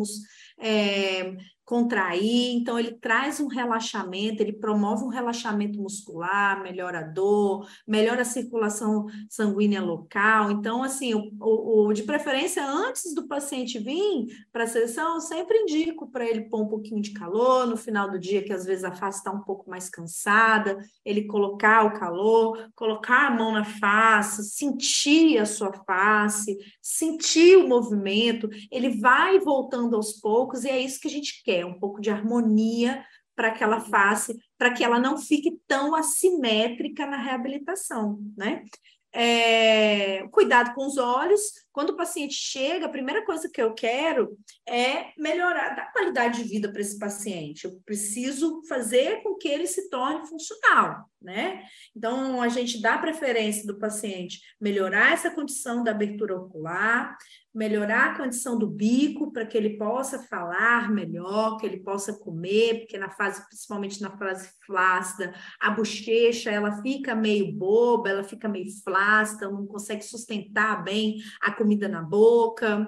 [0.59, 1.37] é,
[1.69, 8.23] contrair, então ele traz um relaxamento, ele promove um relaxamento muscular, melhora a dor, melhora
[8.23, 10.49] a circulação sanguínea local.
[10.49, 15.21] Então, assim, o, o, o de preferência, antes do paciente vir para a sessão, eu
[15.21, 18.65] sempre indico para ele pôr um pouquinho de calor no final do dia, que às
[18.65, 23.51] vezes a face está um pouco mais cansada, ele colocar o calor, colocar a mão
[23.51, 30.69] na face, sentir a sua face, sentir o movimento, ele vai voltando aos poucos, e
[30.69, 33.03] é isso que a gente quer um pouco de harmonia
[33.35, 38.65] para aquela face, para que ela não fique tão assimétrica na reabilitação, né?
[39.13, 41.41] É, cuidado com os olhos.
[41.79, 44.37] Quando o paciente chega, a primeira coisa que eu quero
[44.67, 47.63] é melhorar a qualidade de vida para esse paciente.
[47.63, 51.63] Eu preciso fazer com que ele se torne funcional, né?
[51.95, 57.15] Então, a gente dá preferência do paciente melhorar essa condição da abertura ocular,
[57.53, 62.79] melhorar a condição do bico para que ele possa falar melhor, que ele possa comer,
[62.79, 68.47] porque na fase, principalmente na fase flácida, a bochecha ela fica meio boba, ela fica
[68.47, 72.87] meio flácida, não consegue sustentar bem a comida na boca.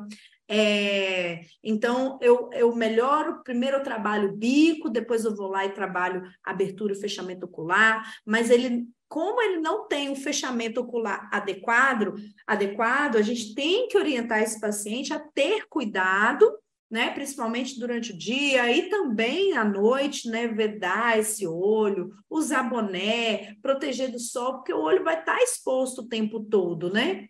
[0.50, 6.24] É, então, eu, eu melhoro, primeiro eu trabalho bico, depois eu vou lá e trabalho
[6.44, 12.16] abertura e fechamento ocular, mas ele, como ele não tem um fechamento ocular adequado,
[12.46, 16.52] adequado, a gente tem que orientar esse paciente a ter cuidado
[16.92, 23.56] né, principalmente durante o dia e também à noite, né, vedar esse olho, usar boné,
[23.62, 27.30] proteger do sol, porque o olho vai estar exposto o tempo todo, né?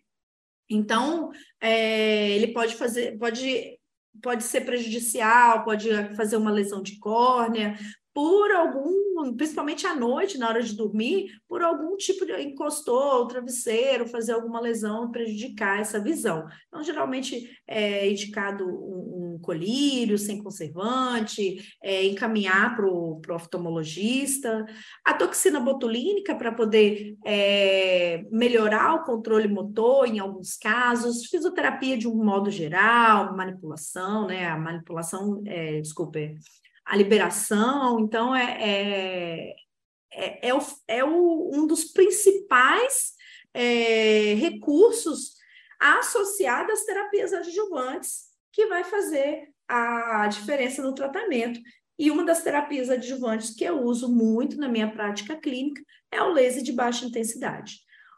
[0.74, 1.30] Então,
[1.60, 3.78] é, ele pode fazer, pode,
[4.22, 7.78] pode ser prejudicial, pode fazer uma lesão de córnea,
[8.14, 8.92] por algum,
[9.36, 14.32] principalmente à noite, na hora de dormir, por algum tipo de encostou o travesseiro, fazer
[14.32, 16.46] alguma lesão, prejudicar essa visão.
[16.68, 24.64] Então, geralmente é indicado um, um colírio sem conservante, é, encaminhar para o oftalmologista.
[25.04, 32.08] A toxina botulínica para poder é, melhorar o controle motor em alguns casos, fisioterapia de
[32.08, 34.46] um modo geral, manipulação, né?
[34.46, 36.36] A manipulação, é, desculpe,
[36.92, 39.56] a liberação, então é, é,
[40.12, 43.14] é, é, o, é o, um dos principais
[43.54, 45.36] é, recursos
[45.80, 51.58] associados às terapias adjuvantes que vai fazer a diferença no tratamento.
[51.98, 56.30] E uma das terapias adjuvantes que eu uso muito na minha prática clínica é o
[56.30, 57.76] laser de baixa intensidade.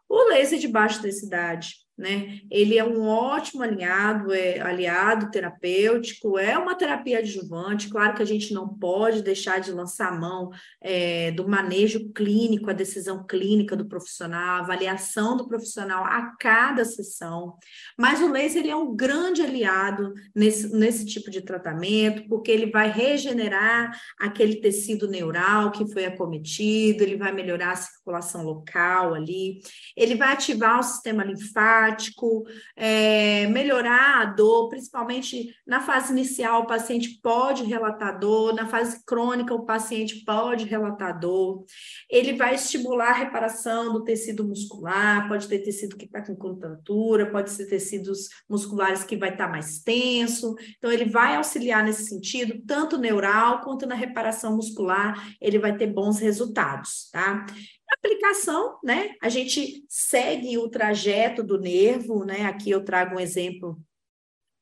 [0.09, 2.41] O laser de baixa intensidade, né?
[2.51, 7.89] Ele é um ótimo alinhado, é aliado terapêutico, é uma terapia adjuvante.
[7.89, 10.51] Claro que a gente não pode deixar de lançar a mão
[10.83, 16.85] é, do manejo clínico, a decisão clínica do profissional, a avaliação do profissional a cada
[16.85, 17.57] sessão.
[17.97, 22.91] Mas o laser é um grande aliado nesse, nesse tipo de tratamento, porque ele vai
[22.91, 29.61] regenerar aquele tecido neural que foi acometido, ele vai melhorar a circulação local ali,
[29.97, 32.44] ele vai ativar o sistema linfático prático,
[32.75, 39.05] é, melhorar a dor, principalmente na fase inicial, o paciente pode relatar dor, na fase
[39.05, 41.64] crônica, o paciente pode relatar dor.
[42.11, 47.31] Ele vai estimular a reparação do tecido muscular, pode ter tecido que está com contratura,
[47.31, 50.55] pode ser tecidos musculares que vai estar tá mais tenso.
[50.79, 55.87] Então, ele vai auxiliar nesse sentido, tanto neural quanto na reparação muscular, ele vai ter
[55.87, 57.44] bons resultados, tá?
[57.90, 59.14] Aplicação, né?
[59.23, 62.42] A gente segue o trajeto do nervo, né?
[62.47, 63.79] Aqui eu trago um exemplo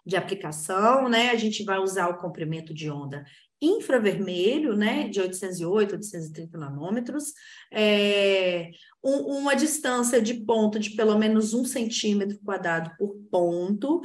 [0.05, 1.31] de aplicação, né?
[1.31, 3.25] A gente vai usar o comprimento de onda
[3.63, 7.33] infravermelho, né, de 808, 830 nanômetros,
[7.71, 8.71] é,
[9.05, 14.01] um, uma distância de ponto de pelo menos um centímetro quadrado por ponto,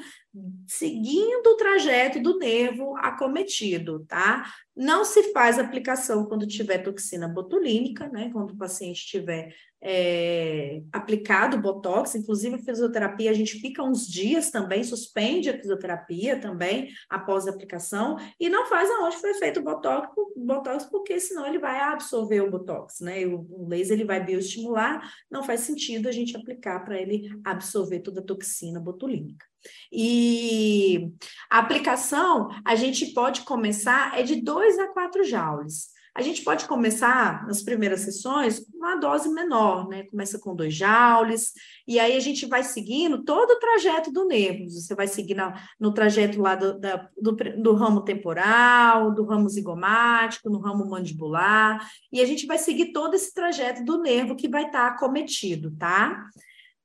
[0.67, 4.45] seguindo o trajeto do nervo acometido, tá?
[4.75, 8.29] Não se faz aplicação quando tiver toxina botulínica, né?
[8.31, 14.49] Quando o paciente tiver é, aplicado Botox, inclusive a fisioterapia, a gente fica uns dias
[14.49, 19.63] também, suspende a fisioterapia também após a aplicação, e não faz aonde foi feito o
[19.63, 23.25] Botox, Botox porque senão ele vai absorver o Botox, né?
[23.25, 27.99] O, o laser ele vai bioestimular, não faz sentido a gente aplicar para ele absorver
[27.99, 29.45] toda a toxina botulínica.
[29.91, 31.11] E
[31.49, 35.96] a aplicação, a gente pode começar, é de 2 a 4 joules.
[36.17, 40.01] A gente pode começar nas primeiras sessões com uma dose menor, né?
[40.05, 41.53] Começa com 2 joules,
[41.87, 44.67] e aí a gente vai seguindo todo o trajeto do nervo.
[44.67, 49.47] Você vai seguir na, no trajeto lá do, da, do, do ramo temporal, do ramo
[49.47, 54.49] zigomático, no ramo mandibular, e a gente vai seguir todo esse trajeto do nervo que
[54.49, 56.25] vai estar acometido, tá?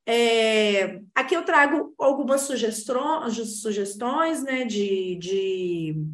[0.05, 6.07] É, aqui eu trago algumas sugestões, sugestões né, de, de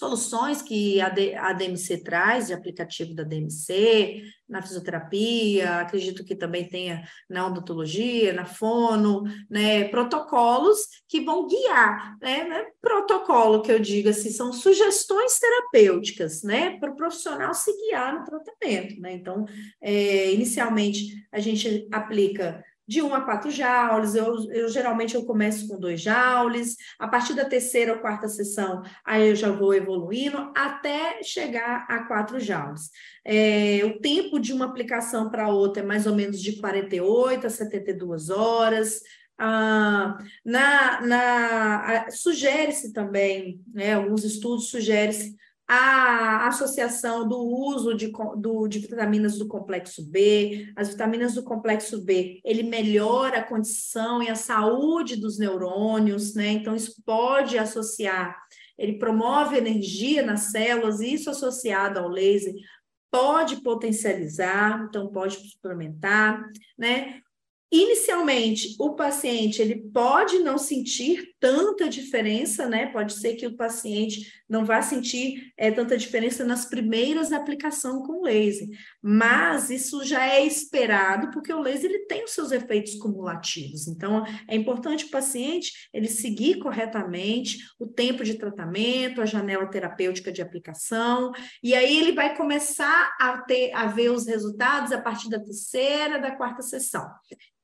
[0.00, 7.04] soluções que a, DMC traz, de aplicativo da DMC, na fisioterapia, acredito que também tenha
[7.28, 14.08] na odontologia, na fono, né, protocolos que vão guiar, né, né protocolo que eu digo
[14.08, 19.44] assim, são sugestões terapêuticas, né, para o profissional se guiar no tratamento, né, então,
[19.82, 25.68] é, inicialmente a gente aplica de 1 a 4 joules, eu, eu geralmente eu começo
[25.68, 30.52] com 2 joules, a partir da terceira ou quarta sessão, aí eu já vou evoluindo
[30.56, 32.90] até chegar a 4 joules.
[33.24, 37.50] É, o tempo de uma aplicação para outra é mais ou menos de 48 a
[37.50, 39.02] 72 horas,
[39.38, 45.36] ah, na, na sugere-se também, né, alguns estudos sugerem-se
[45.72, 50.68] a associação do uso de, do, de vitaminas do complexo B.
[50.74, 56.48] As vitaminas do complexo B, ele melhora a condição e a saúde dos neurônios, né?
[56.48, 58.36] Então, isso pode associar,
[58.76, 62.52] ele promove energia nas células, isso associado ao laser
[63.08, 66.44] pode potencializar, então pode suplementar,
[66.76, 67.20] né?
[67.72, 72.86] Inicialmente, o paciente ele pode não sentir tanta diferença, né?
[72.86, 78.24] Pode ser que o paciente não vá sentir é, tanta diferença nas primeiras aplicações com
[78.24, 78.66] laser,
[79.00, 83.86] mas isso já é esperado porque o laser ele tem os seus efeitos cumulativos.
[83.86, 90.32] Então, é importante o paciente ele seguir corretamente o tempo de tratamento, a janela terapêutica
[90.32, 91.30] de aplicação,
[91.62, 96.18] e aí ele vai começar a ter a ver os resultados a partir da terceira,
[96.18, 97.08] da quarta sessão.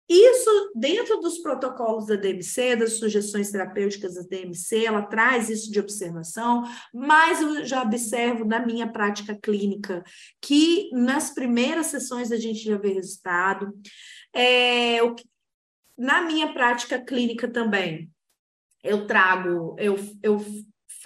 [0.08, 5.80] Isso, dentro dos protocolos da DMC, das sugestões terapêuticas da DMC, ela traz isso de
[5.80, 6.62] observação,
[6.94, 10.04] mas eu já observo na minha prática clínica
[10.40, 13.72] que nas primeiras sessões a gente já vê resultado.
[14.32, 14.98] É,
[15.98, 18.08] na minha prática clínica também,
[18.84, 20.38] eu trago, eu, eu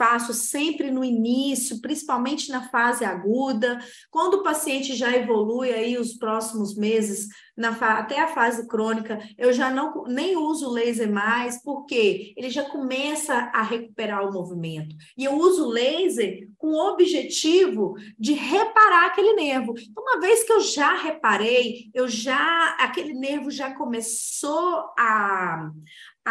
[0.00, 3.78] faço sempre no início, principalmente na fase aguda,
[4.10, 7.28] quando o paciente já evolui aí os próximos meses,
[7.60, 12.64] na até a fase crônica, eu já não nem uso laser mais, porque ele já
[12.64, 14.96] começa a recuperar o movimento.
[15.16, 19.74] E eu uso laser com o objetivo de reparar aquele nervo.
[19.78, 25.70] Então, uma vez que eu já reparei, eu já aquele nervo já começou a,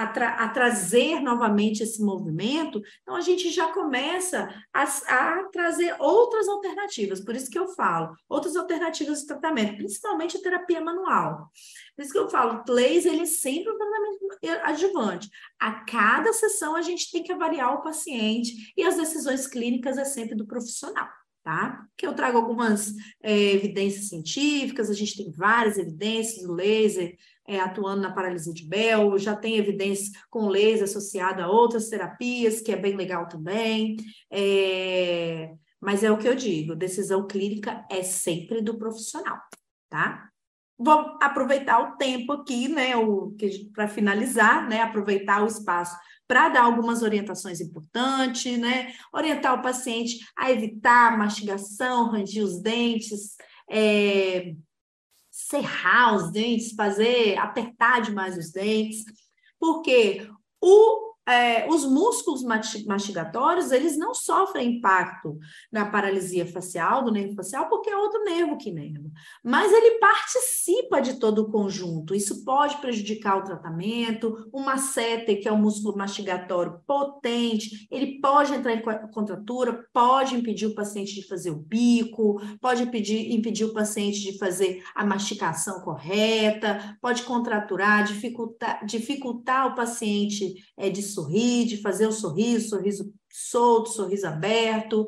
[0.03, 5.95] a, tra a, trazer novamente esse movimento, então a gente já começa a, a, trazer
[5.99, 7.19] outras alternativas.
[7.19, 11.49] Por isso que eu falo, outras alternativas de tratamento, principalmente a terapia manual.
[11.95, 15.29] Por isso que eu falo, laser ele é sempre um tratamento adjuvante.
[15.59, 20.05] A cada sessão a gente tem que avaliar o paciente e as decisões clínicas é
[20.05, 21.09] sempre do profissional
[21.43, 21.85] tá?
[21.97, 22.93] Que eu trago algumas
[23.23, 27.17] é, evidências científicas, a gente tem várias evidências do laser
[27.49, 32.61] é, atuando na paralisia de Bell, já tem evidências com laser associado a outras terapias,
[32.61, 33.97] que é bem legal também.
[34.31, 39.39] É, mas é o que eu digo, decisão clínica é sempre do profissional,
[39.89, 40.29] tá?
[40.77, 42.91] Vou aproveitar o tempo aqui, né,
[43.73, 45.97] para finalizar, né, aproveitar o espaço
[46.27, 48.93] para dar algumas orientações importantes, né?
[49.11, 53.35] Orientar o paciente a evitar mastigação, ranger os dentes,
[53.67, 54.53] é,
[55.49, 59.03] serrar os dentes, fazer apertar demais os dentes,
[59.59, 60.29] porque
[60.61, 65.37] o é, os músculos mastigatórios, eles não sofrem impacto
[65.71, 69.11] na paralisia facial, do nervo facial, porque é outro nervo que nervo.
[69.43, 72.15] Mas ele participa de todo o conjunto.
[72.15, 74.49] Isso pode prejudicar o tratamento.
[74.51, 80.65] O masseter, que é o músculo mastigatório potente, ele pode entrar em contratura, pode impedir
[80.65, 85.81] o paciente de fazer o bico, pode impedir, impedir o paciente de fazer a mastigação
[85.81, 93.13] correta, pode contraturar, dificultar, dificultar o paciente é, de sorrir, de fazer o sorriso, sorriso
[93.31, 95.05] solto, sorriso aberto.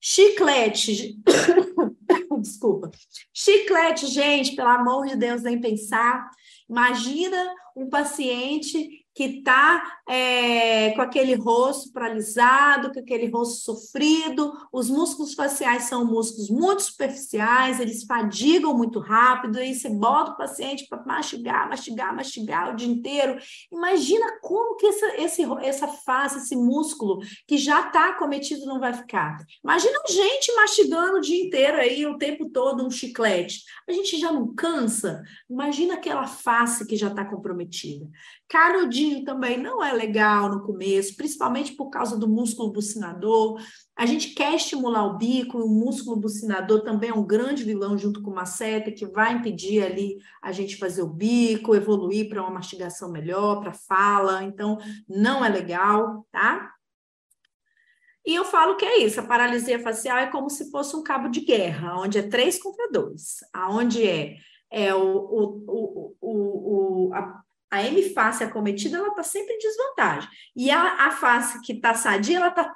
[0.00, 1.18] Chiclete.
[2.40, 2.90] Desculpa.
[3.32, 6.30] Chiclete, gente, pelo amor de Deus, nem pensar.
[6.68, 14.52] Imagina um paciente que está é, com aquele rosto paralisado, com aquele rosto sofrido.
[14.72, 20.36] Os músculos faciais são músculos muito superficiais, eles fadigam muito rápido, aí você bota o
[20.36, 23.38] paciente para mastigar, mastigar, mastigar o dia inteiro.
[23.72, 28.92] Imagina como que essa, esse, essa face, esse músculo que já está cometido não vai
[28.92, 29.38] ficar.
[29.62, 33.62] Imagina gente mastigando o dia inteiro aí, o tempo todo, um chiclete.
[33.88, 35.22] A gente já não cansa?
[35.48, 38.08] Imagina aquela face que já está comprometida.
[38.50, 43.62] Canudinho também não é legal no começo, principalmente por causa do músculo bucinador.
[43.96, 48.20] A gente quer estimular o bico, o músculo bucinador também é um grande vilão junto
[48.20, 52.50] com uma seta que vai impedir ali a gente fazer o bico, evoluir para uma
[52.50, 54.42] mastigação melhor, para fala.
[54.42, 54.78] Então,
[55.08, 56.74] não é legal, tá?
[58.26, 61.28] E eu falo que é isso, a paralisia facial é como se fosse um cabo
[61.28, 64.36] de guerra, onde é três contra dois, aonde é,
[64.72, 70.28] é o, o, o, o, a a M face acometida, ela está sempre em desvantagem.
[70.56, 72.74] E a, a face que está sadia, ela está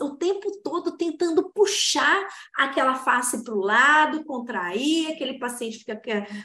[0.00, 2.26] o tempo todo tentando puxar
[2.56, 6.00] aquela face para o lado, contrair, aquele paciente fica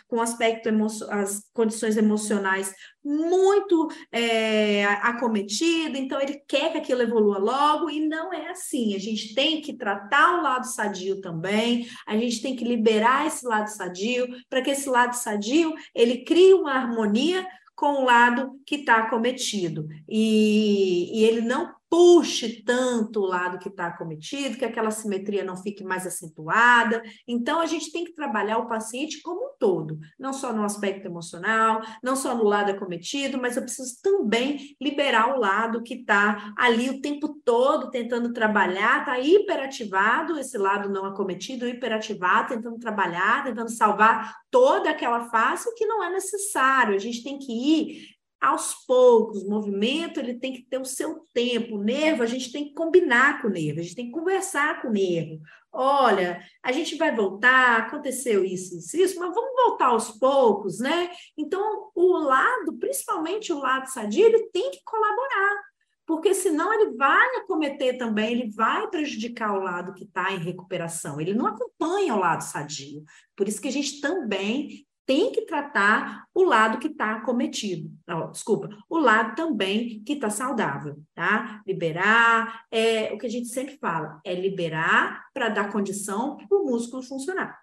[0.08, 0.70] com aspecto
[1.10, 2.74] as condições emocionais
[3.04, 8.96] muito é, acometido, então ele quer que aquilo evolua logo, e não é assim.
[8.96, 13.46] A gente tem que tratar o lado sadio também, a gente tem que liberar esse
[13.46, 17.48] lado sadio, para que esse lado sadio ele crie uma harmonia
[17.80, 19.88] com o lado que está cometido.
[20.08, 25.58] E, e ele não puxe tanto o lado que está acometido, que aquela simetria não
[25.58, 27.02] fique mais acentuada.
[27.28, 31.08] Então, a gente tem que trabalhar o paciente como um todo, não só no aspecto
[31.08, 36.54] emocional, não só no lado acometido, mas eu preciso também liberar o lado que está
[36.58, 43.44] ali o tempo todo tentando trabalhar, está hiperativado, esse lado não acometido, hiperativado, tentando trabalhar,
[43.44, 46.96] tentando salvar toda aquela face, o que não é necessário.
[46.96, 51.26] A gente tem que ir aos poucos, o movimento ele tem que ter o seu
[51.34, 54.12] tempo, o nervo a gente tem que combinar com o nervo, a gente tem que
[54.12, 55.42] conversar com o nervo.
[55.72, 61.12] Olha, a gente vai voltar, aconteceu isso, isso, isso, mas vamos voltar aos poucos, né?
[61.38, 65.62] Então, o lado, principalmente o lado sadio, ele tem que colaborar,
[66.08, 71.22] porque senão ele vai acometer também, ele vai prejudicar o lado que está em recuperação,
[71.22, 73.04] ele não acompanha o lado sadio.
[73.36, 77.89] Por isso que a gente também tem que tratar o lado que está acometido.
[78.07, 81.64] Oh, desculpa, o lado também que está saudável, tá?
[81.66, 86.64] Liberar, é o que a gente sempre fala, é liberar para dar condição para o
[86.64, 87.60] músculo funcionar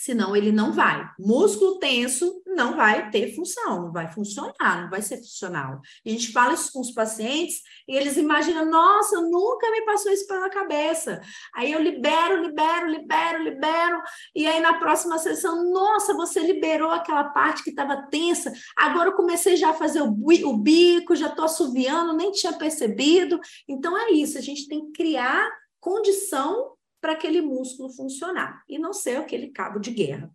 [0.00, 1.10] senão ele não vai.
[1.18, 5.80] Músculo tenso não vai ter função, não vai funcionar, não vai ser funcional.
[6.04, 10.26] A gente fala isso com os pacientes e eles imaginam, nossa, nunca me passou isso
[10.26, 11.20] pela cabeça.
[11.54, 14.02] Aí eu libero, libero, libero, libero,
[14.34, 19.16] e aí na próxima sessão, nossa, você liberou aquela parte que estava tensa, agora eu
[19.16, 23.38] comecei já a fazer o, bico, já estou assoviando, nem tinha percebido.
[23.68, 25.48] Então é isso, a gente tem que criar
[25.80, 30.30] condição para aquele músculo funcionar e não ser aquele cabo de guerra.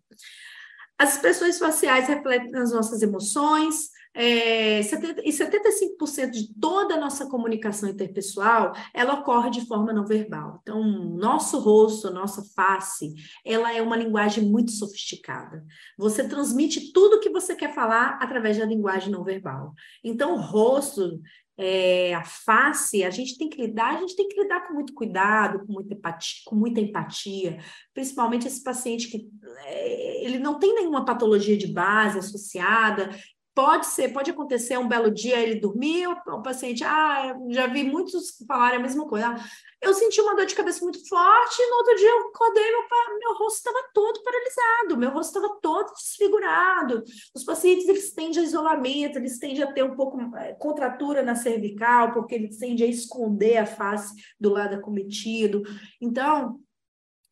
[0.98, 7.26] As expressões faciais refletem as nossas emoções, é, 70, e 75% de toda a nossa
[7.28, 10.60] comunicação interpessoal, ela ocorre de forma não verbal.
[10.62, 13.12] Então, nosso rosto, nossa face,
[13.44, 15.64] ela é uma linguagem muito sofisticada.
[15.98, 19.74] Você transmite tudo o que você quer falar através da linguagem não verbal.
[20.02, 21.20] Então, o rosto,
[21.58, 24.94] é, a face, a gente tem que lidar, a gente tem que lidar com muito
[24.94, 27.58] cuidado, com muita empatia, com muita empatia
[27.94, 29.28] principalmente esse paciente que
[29.66, 33.10] é, ele não tem nenhuma patologia de base associada,
[33.54, 38.36] Pode ser, pode acontecer um belo dia ele dormiu, o paciente, ah, já vi muitos
[38.48, 39.36] falarem a mesma coisa.
[39.80, 42.82] Eu senti uma dor de cabeça muito forte, e no outro dia eu acordei, meu,
[43.20, 47.04] meu rosto estava todo paralisado, meu rosto estava todo desfigurado.
[47.32, 51.36] Os pacientes, eles tendem a isolamento, eles tendem a ter um pouco é, contratura na
[51.36, 55.62] cervical, porque eles tendem a esconder a face do lado acometido.
[56.00, 56.58] Então,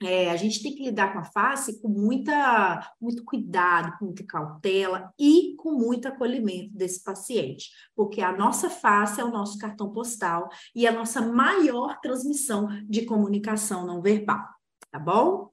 [0.03, 4.25] é, a gente tem que lidar com a face com muita, muito cuidado, com muita
[4.25, 9.93] cautela e com muito acolhimento desse paciente, porque a nossa face é o nosso cartão
[9.93, 14.47] postal e a nossa maior transmissão de comunicação não verbal,
[14.91, 15.51] tá bom?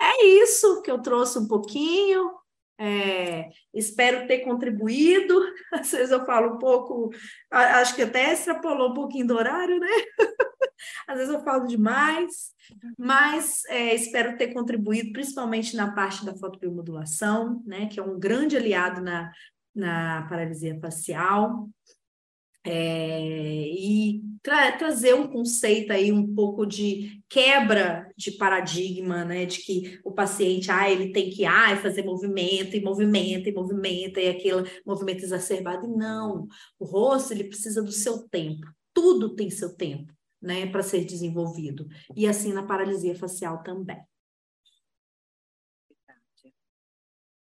[0.00, 2.43] É isso que eu trouxe um pouquinho.
[2.78, 5.40] É, espero ter contribuído.
[5.72, 7.10] Às vezes eu falo um pouco,
[7.50, 9.88] acho que até extrapolou um pouquinho do horário, né?
[11.06, 12.52] Às vezes eu falo demais,
[12.98, 18.56] mas é, espero ter contribuído, principalmente na parte da fotobiomodulação, né, que é um grande
[18.56, 19.30] aliado na,
[19.74, 21.68] na paralisia facial.
[22.66, 29.58] É, e tra trazer um conceito aí um pouco de quebra de paradigma, né, de
[29.58, 34.28] que o paciente, ah, ele tem que ah, fazer movimento e movimento e movimento e
[34.28, 35.86] aquele movimento exacerbado.
[35.86, 36.48] E não,
[36.78, 41.86] o rosto ele precisa do seu tempo, tudo tem seu tempo né, para ser desenvolvido.
[42.16, 44.00] E assim na paralisia facial também.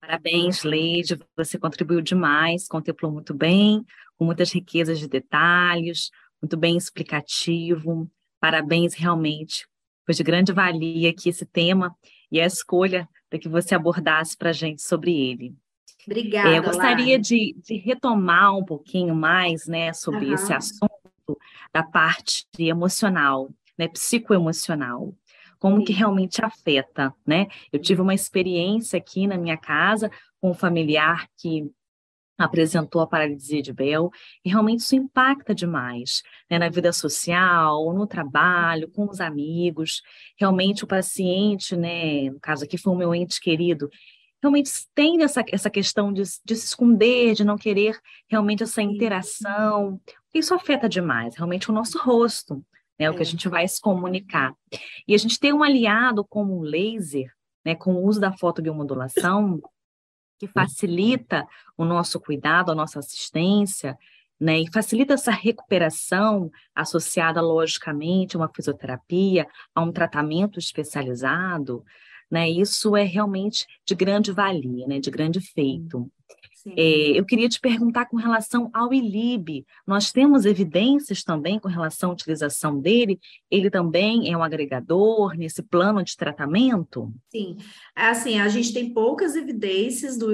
[0.02, 3.86] Parabéns, Leide, você contribuiu demais, contemplou muito bem,
[4.20, 6.12] com muitas riquezas de detalhes,
[6.42, 8.12] muito bem explicativo.
[8.40, 9.66] Parabéns, realmente.
[10.06, 11.96] Foi de grande valia aqui esse tema
[12.30, 15.56] e a escolha para que você abordasse para a gente sobre ele.
[16.06, 16.50] Obrigada.
[16.50, 20.34] É, eu gostaria de, de, retomar um pouquinho mais né, sobre uhum.
[20.34, 20.90] esse assunto
[21.74, 25.14] da parte emocional, né, psicoemocional,
[25.60, 27.48] como que realmente afeta, né?
[27.72, 30.10] Eu tive uma experiência aqui na minha casa
[30.42, 31.70] com um familiar que
[32.40, 34.10] apresentou a paralisia de Bell,
[34.44, 40.02] e realmente isso impacta demais né, na vida social, no trabalho, com os amigos.
[40.40, 43.90] Realmente o paciente, né, no caso aqui foi o meu ente querido,
[44.42, 50.00] realmente tem essa, essa questão de, de se esconder, de não querer realmente essa interação.
[50.34, 52.64] Isso afeta demais, realmente, o nosso rosto,
[52.98, 53.26] né, o que a é.
[53.26, 54.54] gente vai se comunicar.
[55.08, 57.32] E a gente tem um aliado como o laser,
[57.66, 59.62] né, com o uso da fotobiomodulação,
[60.40, 61.46] que facilita
[61.78, 63.98] o nosso cuidado, a nossa assistência,
[64.40, 71.84] né, e facilita essa recuperação associada, logicamente, a uma fisioterapia, a um tratamento especializado,
[72.32, 72.50] né?
[72.50, 75.00] Isso é realmente de grande valia, né?
[75.00, 76.10] De grande feito.
[76.78, 79.66] É, eu queria te perguntar com relação ao ILIB.
[79.86, 83.20] Nós temos evidências também com relação à utilização dele?
[83.49, 87.12] Ele também é um agregador nesse plano de tratamento?
[87.30, 87.57] Sim,
[87.95, 90.28] assim, a gente tem poucas evidências, do,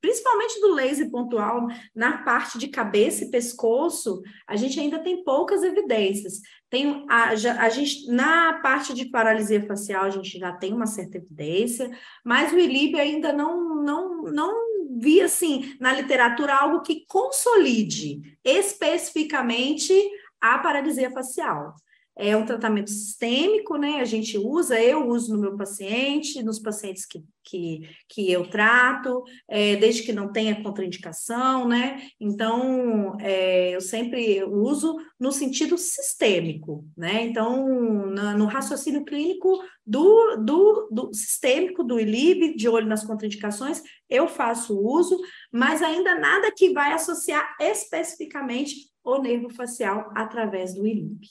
[0.00, 5.62] principalmente do laser pontual, na parte de cabeça e pescoço, a gente ainda tem poucas
[5.62, 6.40] evidências.
[6.72, 11.18] Tem a, a gente, na parte de paralisia facial, a gente já tem uma certa
[11.18, 11.90] evidência,
[12.24, 14.61] mas o ILIB ainda não, não, não
[15.02, 19.92] vi assim na literatura algo que consolide especificamente
[20.40, 21.74] a paralisia facial.
[22.16, 24.00] É um tratamento sistêmico, né?
[24.00, 29.24] A gente usa, eu uso no meu paciente, nos pacientes que, que, que eu trato,
[29.48, 32.06] é, desde que não tenha contraindicação, né?
[32.20, 37.24] Então, é, eu sempre uso no sentido sistêmico, né?
[37.24, 43.82] Então, na, no raciocínio clínico do, do, do sistêmico, do ILIB, de olho nas contraindicações,
[44.08, 45.18] eu faço uso,
[45.50, 51.26] mas ainda nada que vai associar especificamente o nervo facial através do ILIB.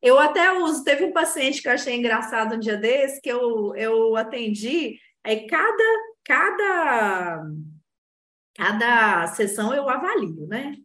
[0.00, 3.74] Eu até uso, teve um paciente que eu achei engraçado um dia desse, que eu,
[3.74, 5.84] eu atendi, aí cada,
[6.24, 7.44] cada,
[8.54, 10.76] cada sessão eu avalio, né?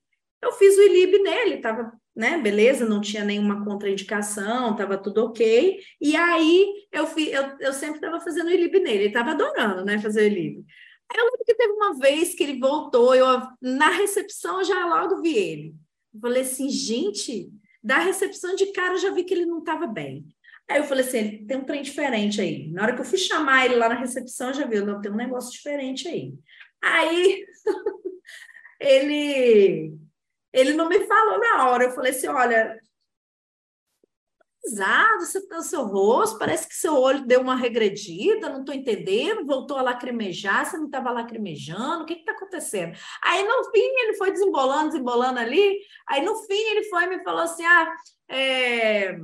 [0.41, 5.79] Eu fiz o ILIB nele, tava, né, beleza, não tinha nenhuma contraindicação, tava tudo ok,
[6.01, 9.85] e aí eu, fi, eu, eu sempre estava fazendo o ILIB nele, ele estava adorando,
[9.85, 10.65] né, fazer o ILIB.
[11.09, 13.25] Aí eu lembro que teve uma vez que ele voltou, eu
[13.61, 15.75] na recepção eu já logo vi ele.
[16.13, 17.51] Eu falei assim, gente,
[17.83, 20.25] da recepção de cara, eu já vi que ele não estava bem.
[20.69, 22.71] Aí eu falei assim, tem um trem diferente aí.
[22.71, 25.11] Na hora que eu fui chamar ele lá na recepção, eu já vi, não, tem
[25.11, 26.33] um negócio diferente aí.
[26.81, 27.45] Aí
[28.79, 29.93] ele
[30.53, 31.85] ele não me falou na hora.
[31.85, 32.79] Eu falei assim, olha,
[34.63, 38.73] pesado, você tá no seu rosto, parece que seu olho deu uma regredida, não estou
[38.73, 42.97] entendendo, voltou a lacrimejar, você não estava lacrimejando, o que está acontecendo?
[43.21, 47.23] Aí no fim ele foi desembolando, desembolando ali, aí no fim ele foi e me
[47.23, 47.93] falou assim: ah,
[48.29, 49.17] é.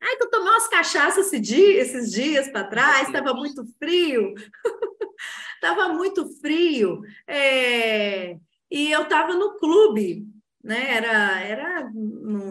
[0.00, 4.32] Ai, que eu tomei umas cachaças esse dia, esses dias para trás, estava muito frio,
[5.56, 8.36] estava muito frio, é...
[8.70, 10.24] e eu estava no clube,
[10.62, 10.94] né?
[10.94, 11.90] Era, era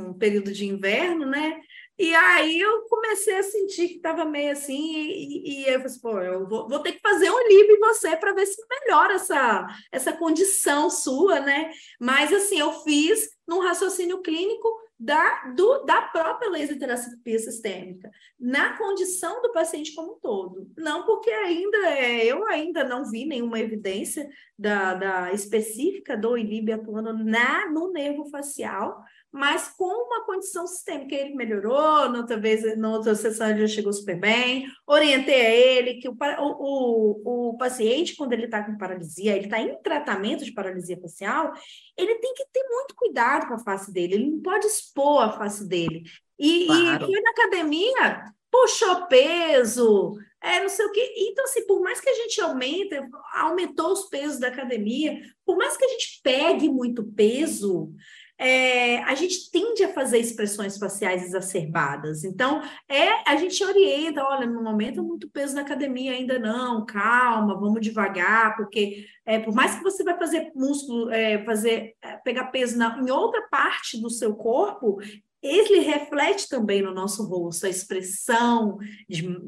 [0.08, 1.62] num período de inverno, né?
[2.00, 6.00] E aí eu comecei a sentir que estava meio assim, e, e, eu falei assim,
[6.00, 9.16] pô, eu vou, vou, ter que fazer um livro em você para ver se melhora
[9.16, 11.72] essa, essa condição sua, né?
[12.00, 18.76] Mas assim, eu fiz num raciocínio clínico da, do, da própria laser terapia sistêmica, na
[18.78, 20.72] condição do paciente como um todo.
[20.76, 24.28] Não porque ainda é, eu ainda não vi nenhuma evidência
[24.58, 31.16] da, da específica do ILIB atuando na, no nervo facial, mas com uma condição sistêmica.
[31.16, 35.96] Ele melhorou, outra vez, na outra sessão ele já chegou super bem, orientei a ele
[35.96, 40.54] que o, o, o paciente, quando ele está com paralisia, ele está em tratamento de
[40.54, 41.54] paralisia facial,
[41.98, 45.32] ele tem que ter muito cuidado com a face dele, ele não pode expor a
[45.32, 46.04] face dele.
[46.40, 47.04] E, claro.
[47.04, 51.14] e foi na academia, puxou peso, é, não sei o quê.
[51.18, 52.96] Então, assim, por mais que a gente aumente,
[53.34, 57.92] aumentou os pesos da academia, por mais que a gente pegue muito peso,
[58.38, 62.24] é, a gente tende a fazer expressões faciais exacerbadas.
[62.24, 67.60] Então, é a gente orienta, olha, no momento muito peso na academia ainda não, calma,
[67.60, 72.46] vamos devagar, porque é, por mais que você vai fazer músculo, é, fazer é, pegar
[72.46, 75.00] peso na, em outra parte do seu corpo,
[75.42, 78.78] ele reflete também no nosso rosto a expressão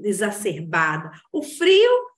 [0.04, 1.12] exacerbada.
[1.32, 2.09] O frio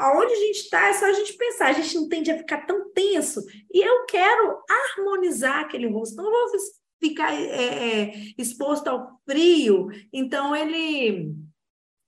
[0.00, 2.64] aonde a gente está, é só a gente pensar, a gente não tende a ficar
[2.66, 3.44] tão tenso.
[3.70, 4.58] E eu quero
[4.96, 6.58] harmonizar aquele rosto, não vou
[6.98, 9.88] ficar é, é, exposto ao frio.
[10.10, 11.34] Então, ele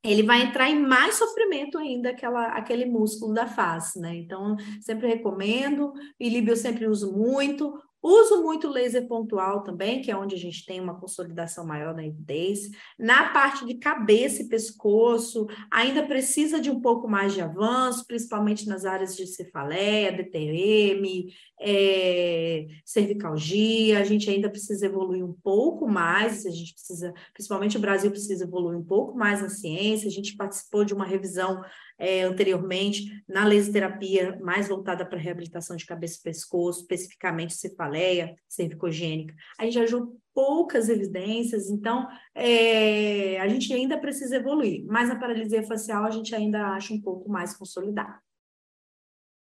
[0.04, 4.16] ele vai entrar em mais sofrimento ainda aquela, aquele músculo da face, né?
[4.16, 7.72] Então, sempre recomendo, e eu sempre uso muito.
[8.02, 12.04] Uso muito laser pontual também, que é onde a gente tem uma consolidação maior da
[12.04, 12.70] evidência.
[12.98, 18.66] Na parte de cabeça e pescoço, ainda precisa de um pouco mais de avanço, principalmente
[18.66, 24.00] nas áreas de cefaleia, DTM, é, cervicalgia.
[24.00, 28.42] A gente ainda precisa evoluir um pouco mais, a gente precisa, principalmente o Brasil precisa
[28.42, 30.08] evoluir um pouco mais na ciência.
[30.08, 31.62] A gente participou de uma revisão
[32.02, 39.32] é, anteriormente na lesioterapia mais voltada para reabilitação de cabeça e pescoço, especificamente cefaleia cervicogênica.
[39.56, 45.62] A gente achou poucas evidências, então é, a gente ainda precisa evoluir, mas a paralisia
[45.62, 48.20] facial a gente ainda acha um pouco mais consolidada.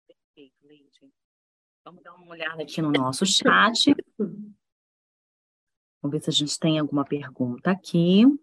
[0.07, 1.11] Perfeito.
[1.85, 3.93] Vamos dar uma olhada aqui no nosso chat.
[4.17, 8.25] Vamos ver se a gente tem alguma pergunta aqui.
[8.25, 8.39] O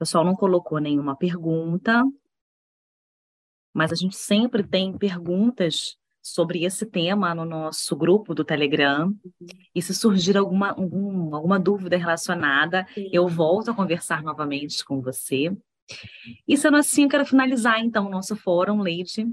[0.00, 2.02] pessoal não colocou nenhuma pergunta,
[3.76, 9.14] mas a gente sempre tem perguntas sobre esse tema no nosso grupo do Telegram.
[9.74, 13.10] E se surgir alguma, algum, alguma dúvida relacionada, Sim.
[13.12, 15.54] eu volto a conversar novamente com você.
[16.48, 19.26] E sendo assim, eu quero finalizar então o nosso fórum, Leite.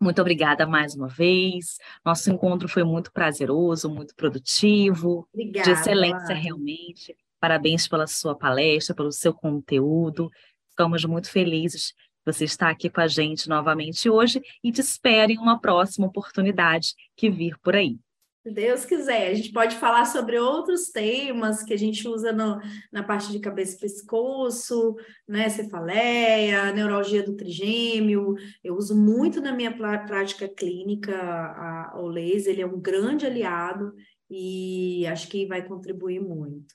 [0.00, 1.78] Muito obrigada mais uma vez.
[2.04, 7.16] Nosso encontro foi muito prazeroso, muito produtivo, obrigada, de excelência realmente.
[7.38, 10.28] Parabéns pela sua palestra, pelo seu conteúdo.
[10.70, 11.94] Ficamos muito felizes
[12.24, 16.94] você está aqui com a gente novamente hoje e te espere em uma próxima oportunidade
[17.16, 17.98] que vir por aí.
[18.44, 22.60] Deus quiser, a gente pode falar sobre outros temas que a gente usa no,
[22.90, 24.96] na parte de cabeça e pescoço,
[25.28, 28.34] né, cefaleia, neurologia do trigêmeo.
[28.64, 33.94] Eu uso muito na minha prática clínica a, o laser, ele é um grande aliado
[34.28, 36.74] e acho que vai contribuir muito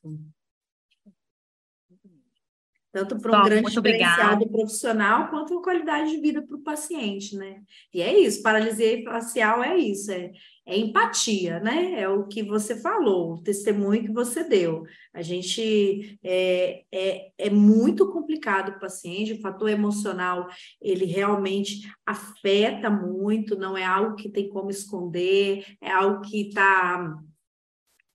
[2.92, 7.36] tanto para um grande diferencial do profissional quanto a qualidade de vida para o paciente,
[7.36, 7.62] né?
[7.94, 10.32] E é isso, paralisia facial é isso, é,
[10.66, 12.00] é, empatia, né?
[12.00, 14.84] É o que você falou, o testemunho que você deu.
[15.14, 20.48] A gente é, é, é muito complicado o paciente, o fator emocional
[20.82, 27.18] ele realmente afeta muito, não é algo que tem como esconder, é algo que está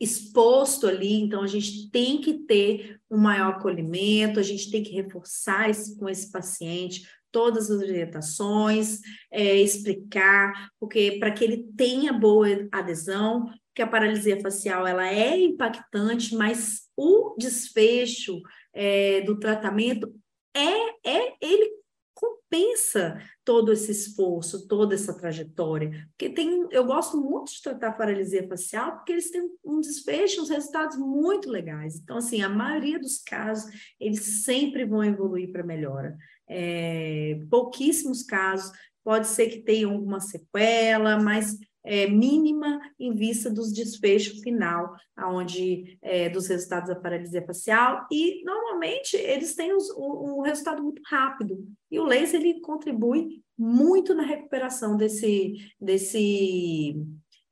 [0.03, 4.93] exposto ali, então a gente tem que ter um maior acolhimento, a gente tem que
[4.93, 9.01] reforçar esse, com esse paciente todas as orientações,
[9.31, 15.39] é, explicar, porque para que ele tenha boa adesão, que a paralisia facial ela é
[15.39, 18.43] impactante, mas o desfecho
[18.75, 20.13] é, do tratamento
[20.55, 21.82] é, é ele
[22.23, 26.07] compensa todo esse esforço, toda essa trajetória.
[26.11, 30.51] Porque tem, eu gosto muito de tratar paralisia facial, porque eles têm um desfecho, uns
[30.51, 31.97] resultados muito legais.
[31.97, 36.17] Então, assim, a maioria dos casos, eles sempre vão evoluir para melhora.
[36.49, 38.71] É, pouquíssimos casos,
[39.03, 45.99] pode ser que tenham alguma sequela, mas é, mínima em vista dos desfechos final, aonde
[46.01, 51.03] é, dos resultados da paralisia facial, e normalmente eles têm os, um, um, resultado muito
[51.07, 51.59] rápido.
[51.91, 56.97] E o laser ele contribui muito na recuperação desse, desse,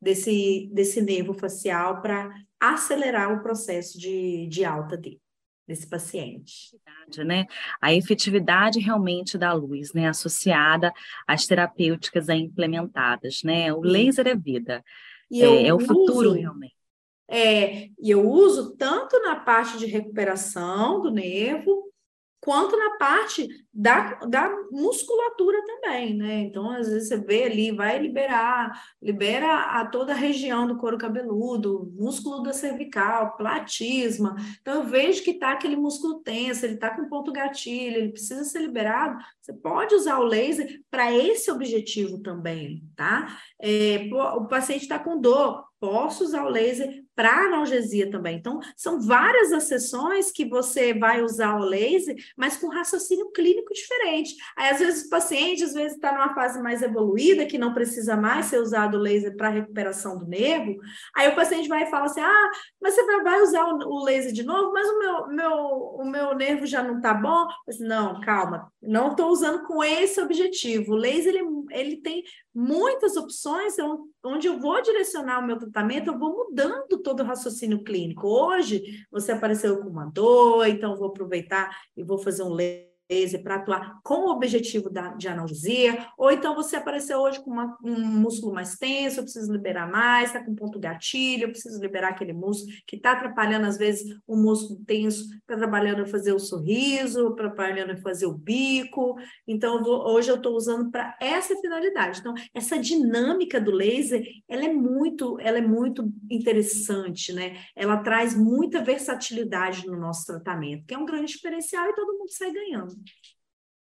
[0.01, 5.21] desse, desse nervo facial para acelerar o processo de, de alta dele
[5.71, 6.77] desse paciente.
[7.25, 7.47] Né?
[7.81, 10.93] A efetividade realmente da luz, né, associada
[11.27, 13.73] às terapêuticas implementadas, né?
[13.73, 14.85] O laser é vida,
[15.33, 16.75] é, é o futuro realmente.
[17.29, 21.90] É, e eu uso tanto na parte de recuperação do nervo,
[22.41, 26.41] quanto na parte da, da musculatura também, né?
[26.41, 30.97] Então, às vezes você vê ali, vai liberar, libera a toda a região do couro
[30.97, 34.35] cabeludo, músculo da cervical, platisma.
[34.61, 38.45] Então, eu vejo que tá aquele músculo tenso, ele tá com ponto gatilho, ele precisa
[38.45, 39.19] ser liberado.
[39.41, 43.39] Você pode usar o laser para esse objetivo também, tá?
[43.61, 48.37] É, o paciente está com dor, posso usar o laser para analgesia também.
[48.37, 53.73] Então, são várias as sessões que você vai usar o laser, mas com raciocínio clínico
[53.73, 54.35] diferente.
[54.57, 58.17] Aí, às vezes, o paciente, às vezes, está numa fase mais evoluída, que não precisa
[58.17, 60.79] mais ser usado o laser para recuperação do nervo.
[61.17, 62.51] Aí o paciente vai e fala assim: ah,
[62.81, 66.67] mas você vai usar o laser de novo, mas o meu, meu, o meu nervo
[66.67, 67.47] já não está bom?
[67.67, 70.93] Disse, não, calma, não estou usando com esse objetivo.
[70.93, 72.23] O laser, ele, ele tem
[72.55, 73.75] muitas opções
[74.25, 78.27] onde eu vou direcionar o meu tratamento, eu vou mudando todo o raciocínio clínico.
[78.27, 82.90] Hoje, você apareceu com uma dor, então vou aproveitar e vou fazer um laser
[83.43, 87.77] para atuar com o objetivo da, de analgesia, ou então você apareceu hoje com uma,
[87.83, 92.11] um músculo mais tenso, eu preciso liberar mais, está com ponto gatilho, eu preciso liberar
[92.11, 96.39] aquele músculo que está atrapalhando, às vezes, o músculo tenso, está trabalhando em fazer o
[96.39, 99.17] sorriso, trabalhando em fazer o bico.
[99.47, 102.21] Então, eu vou, hoje eu estou usando para essa finalidade.
[102.21, 107.57] Então, essa dinâmica do laser, ela é muito, ela é muito interessante, né?
[107.75, 112.31] Ela traz muita versatilidade no nosso tratamento, que é um grande diferencial e todo mundo
[112.31, 113.00] sai ganhando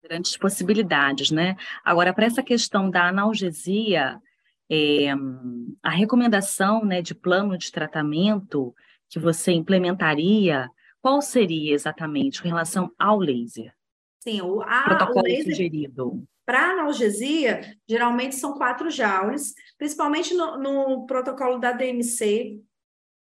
[0.02, 1.56] grandes possibilidades, né?
[1.84, 4.20] Agora, para essa questão da analgesia,
[4.70, 5.12] é,
[5.82, 8.74] a recomendação né, de plano de tratamento
[9.08, 10.68] que você implementaria,
[11.00, 13.74] qual seria exatamente com relação ao laser?
[14.20, 16.24] Sim, o, a, protocolo o laser, sugerido.
[16.44, 22.60] Para analgesia, geralmente são quatro joules, principalmente no, no protocolo da DMC,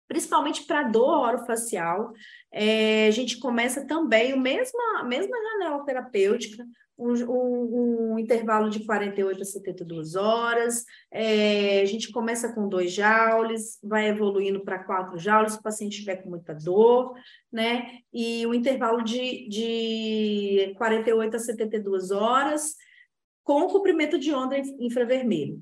[0.07, 2.11] principalmente para dor orofacial.
[2.51, 6.65] É, a gente começa também o mesmo, a mesma janela terapêutica,
[6.97, 10.85] um, um, um, intervalo de 48 a 72 horas.
[11.11, 15.93] É, a gente começa com dois joules, vai evoluindo para quatro joules, se o paciente
[15.93, 17.13] estiver com muita dor,
[17.51, 17.99] né?
[18.13, 22.75] E o intervalo de, de 48 a 72 horas
[23.43, 25.61] com comprimento de onda infravermelho.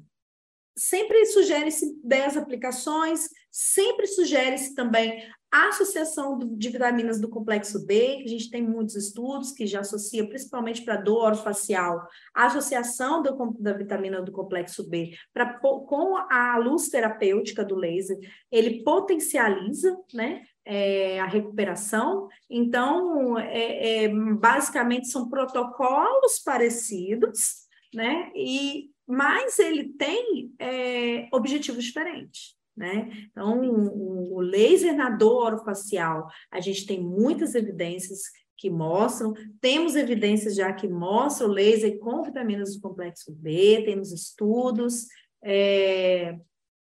[0.78, 8.24] Sempre sugere-se 10 aplicações, sempre sugere-se também a associação de vitaminas do complexo B, que
[8.24, 13.36] a gente tem muitos estudos que já associam principalmente para dor orofacial, a associação do,
[13.60, 18.18] da vitamina do complexo B pra, com a luz terapêutica do laser,
[18.49, 20.41] ele potencializa, né?
[20.64, 22.30] É, a recuperação.
[22.47, 28.32] Então, é, é, basicamente, são protocolos parecidos, né?
[28.36, 32.61] E, mas ele tem é, objetivos diferentes.
[32.76, 33.10] Né?
[33.30, 38.22] Então, o, laser na dor orofacial, a gente tem muitas evidências
[38.58, 44.12] que mostram, temos evidências já que mostram o laser com vitaminas do complexo B, temos
[44.12, 45.08] estudos
[45.44, 46.38] é,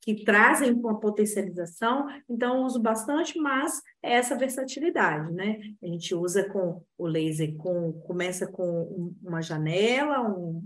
[0.03, 5.61] que trazem uma potencialização, então uso bastante, mas é essa versatilidade, né?
[5.83, 10.63] A gente usa com o laser, com, começa com uma janela, um,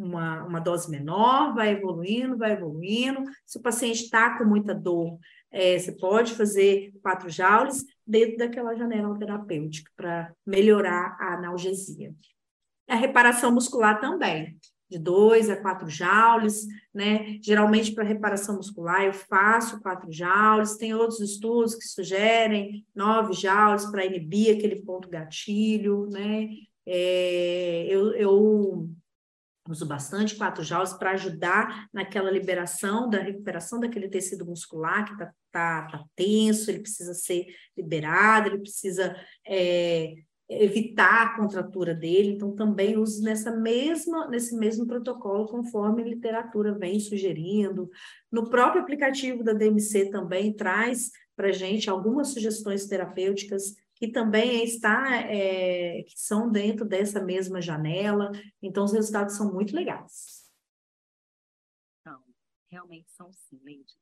[0.00, 3.22] uma, uma dose menor, vai evoluindo, vai evoluindo.
[3.44, 5.18] Se o paciente está com muita dor,
[5.50, 12.14] é, você pode fazer quatro joules dentro daquela janela terapêutica para melhorar a analgesia.
[12.88, 14.56] A reparação muscular também,
[14.88, 17.38] de 2 a 4 joules, né?
[17.40, 20.76] Geralmente, para reparação muscular, eu faço 4 joules.
[20.76, 26.48] Tem outros estudos que sugerem 9 joules para inibir aquele ponto gatilho, né?
[26.84, 28.90] É, eu, eu
[29.68, 35.32] uso bastante quatro joules para ajudar naquela liberação, da recuperação daquele tecido muscular que está
[35.52, 37.46] tá, tá tenso, ele precisa ser
[37.76, 39.14] liberado, ele precisa
[39.46, 40.14] é,
[40.48, 46.76] evitar a contratura dele, então também uso nessa mesma, nesse mesmo protocolo, conforme a literatura
[46.76, 47.88] vem sugerindo.
[48.32, 55.14] No próprio aplicativo da DMC também traz para gente algumas sugestões terapêuticas que também está,
[55.18, 58.32] é, que são dentro dessa mesma janela.
[58.62, 60.50] Então, os resultados são muito legais.
[62.00, 62.18] Então,
[62.70, 63.92] realmente são sim, Leide.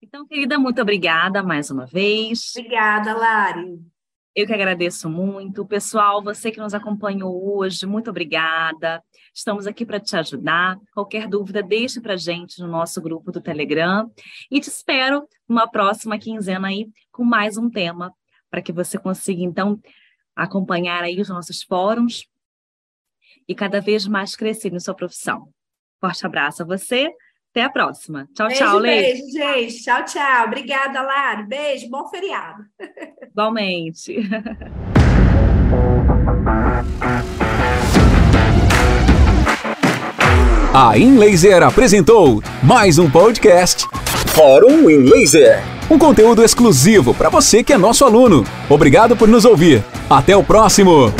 [0.00, 2.54] Então, querida, muito obrigada mais uma vez.
[2.56, 3.78] Obrigada, Lari.
[4.34, 5.66] Eu que agradeço muito.
[5.66, 9.04] Pessoal, você que nos acompanhou hoje, muito obrigada.
[9.34, 10.78] Estamos aqui para te ajudar.
[10.94, 14.10] Qualquer dúvida, deixe para gente no nosso grupo do Telegram.
[14.50, 18.10] E te espero numa próxima quinzena aí com mais um tema
[18.52, 19.80] para que você consiga, então,
[20.36, 22.26] acompanhar aí os nossos fóruns
[23.48, 25.48] e cada vez mais crescer na sua profissão.
[25.98, 27.10] Forte abraço a você.
[27.50, 28.28] Até a próxima.
[28.34, 29.20] Tchau, beijo, tchau, Leite.
[29.20, 29.82] Beijo, gente.
[29.82, 30.46] Tchau, tchau.
[30.46, 31.46] Obrigada, Lari.
[31.46, 31.88] Beijo.
[31.88, 32.62] Bom feriado.
[33.30, 34.16] Igualmente.
[40.74, 43.86] A InLaser apresentou mais um podcast
[44.34, 45.81] Fórum InLaser.
[45.92, 48.46] Um conteúdo exclusivo para você que é nosso aluno.
[48.66, 49.84] Obrigado por nos ouvir.
[50.08, 51.12] Até o próximo!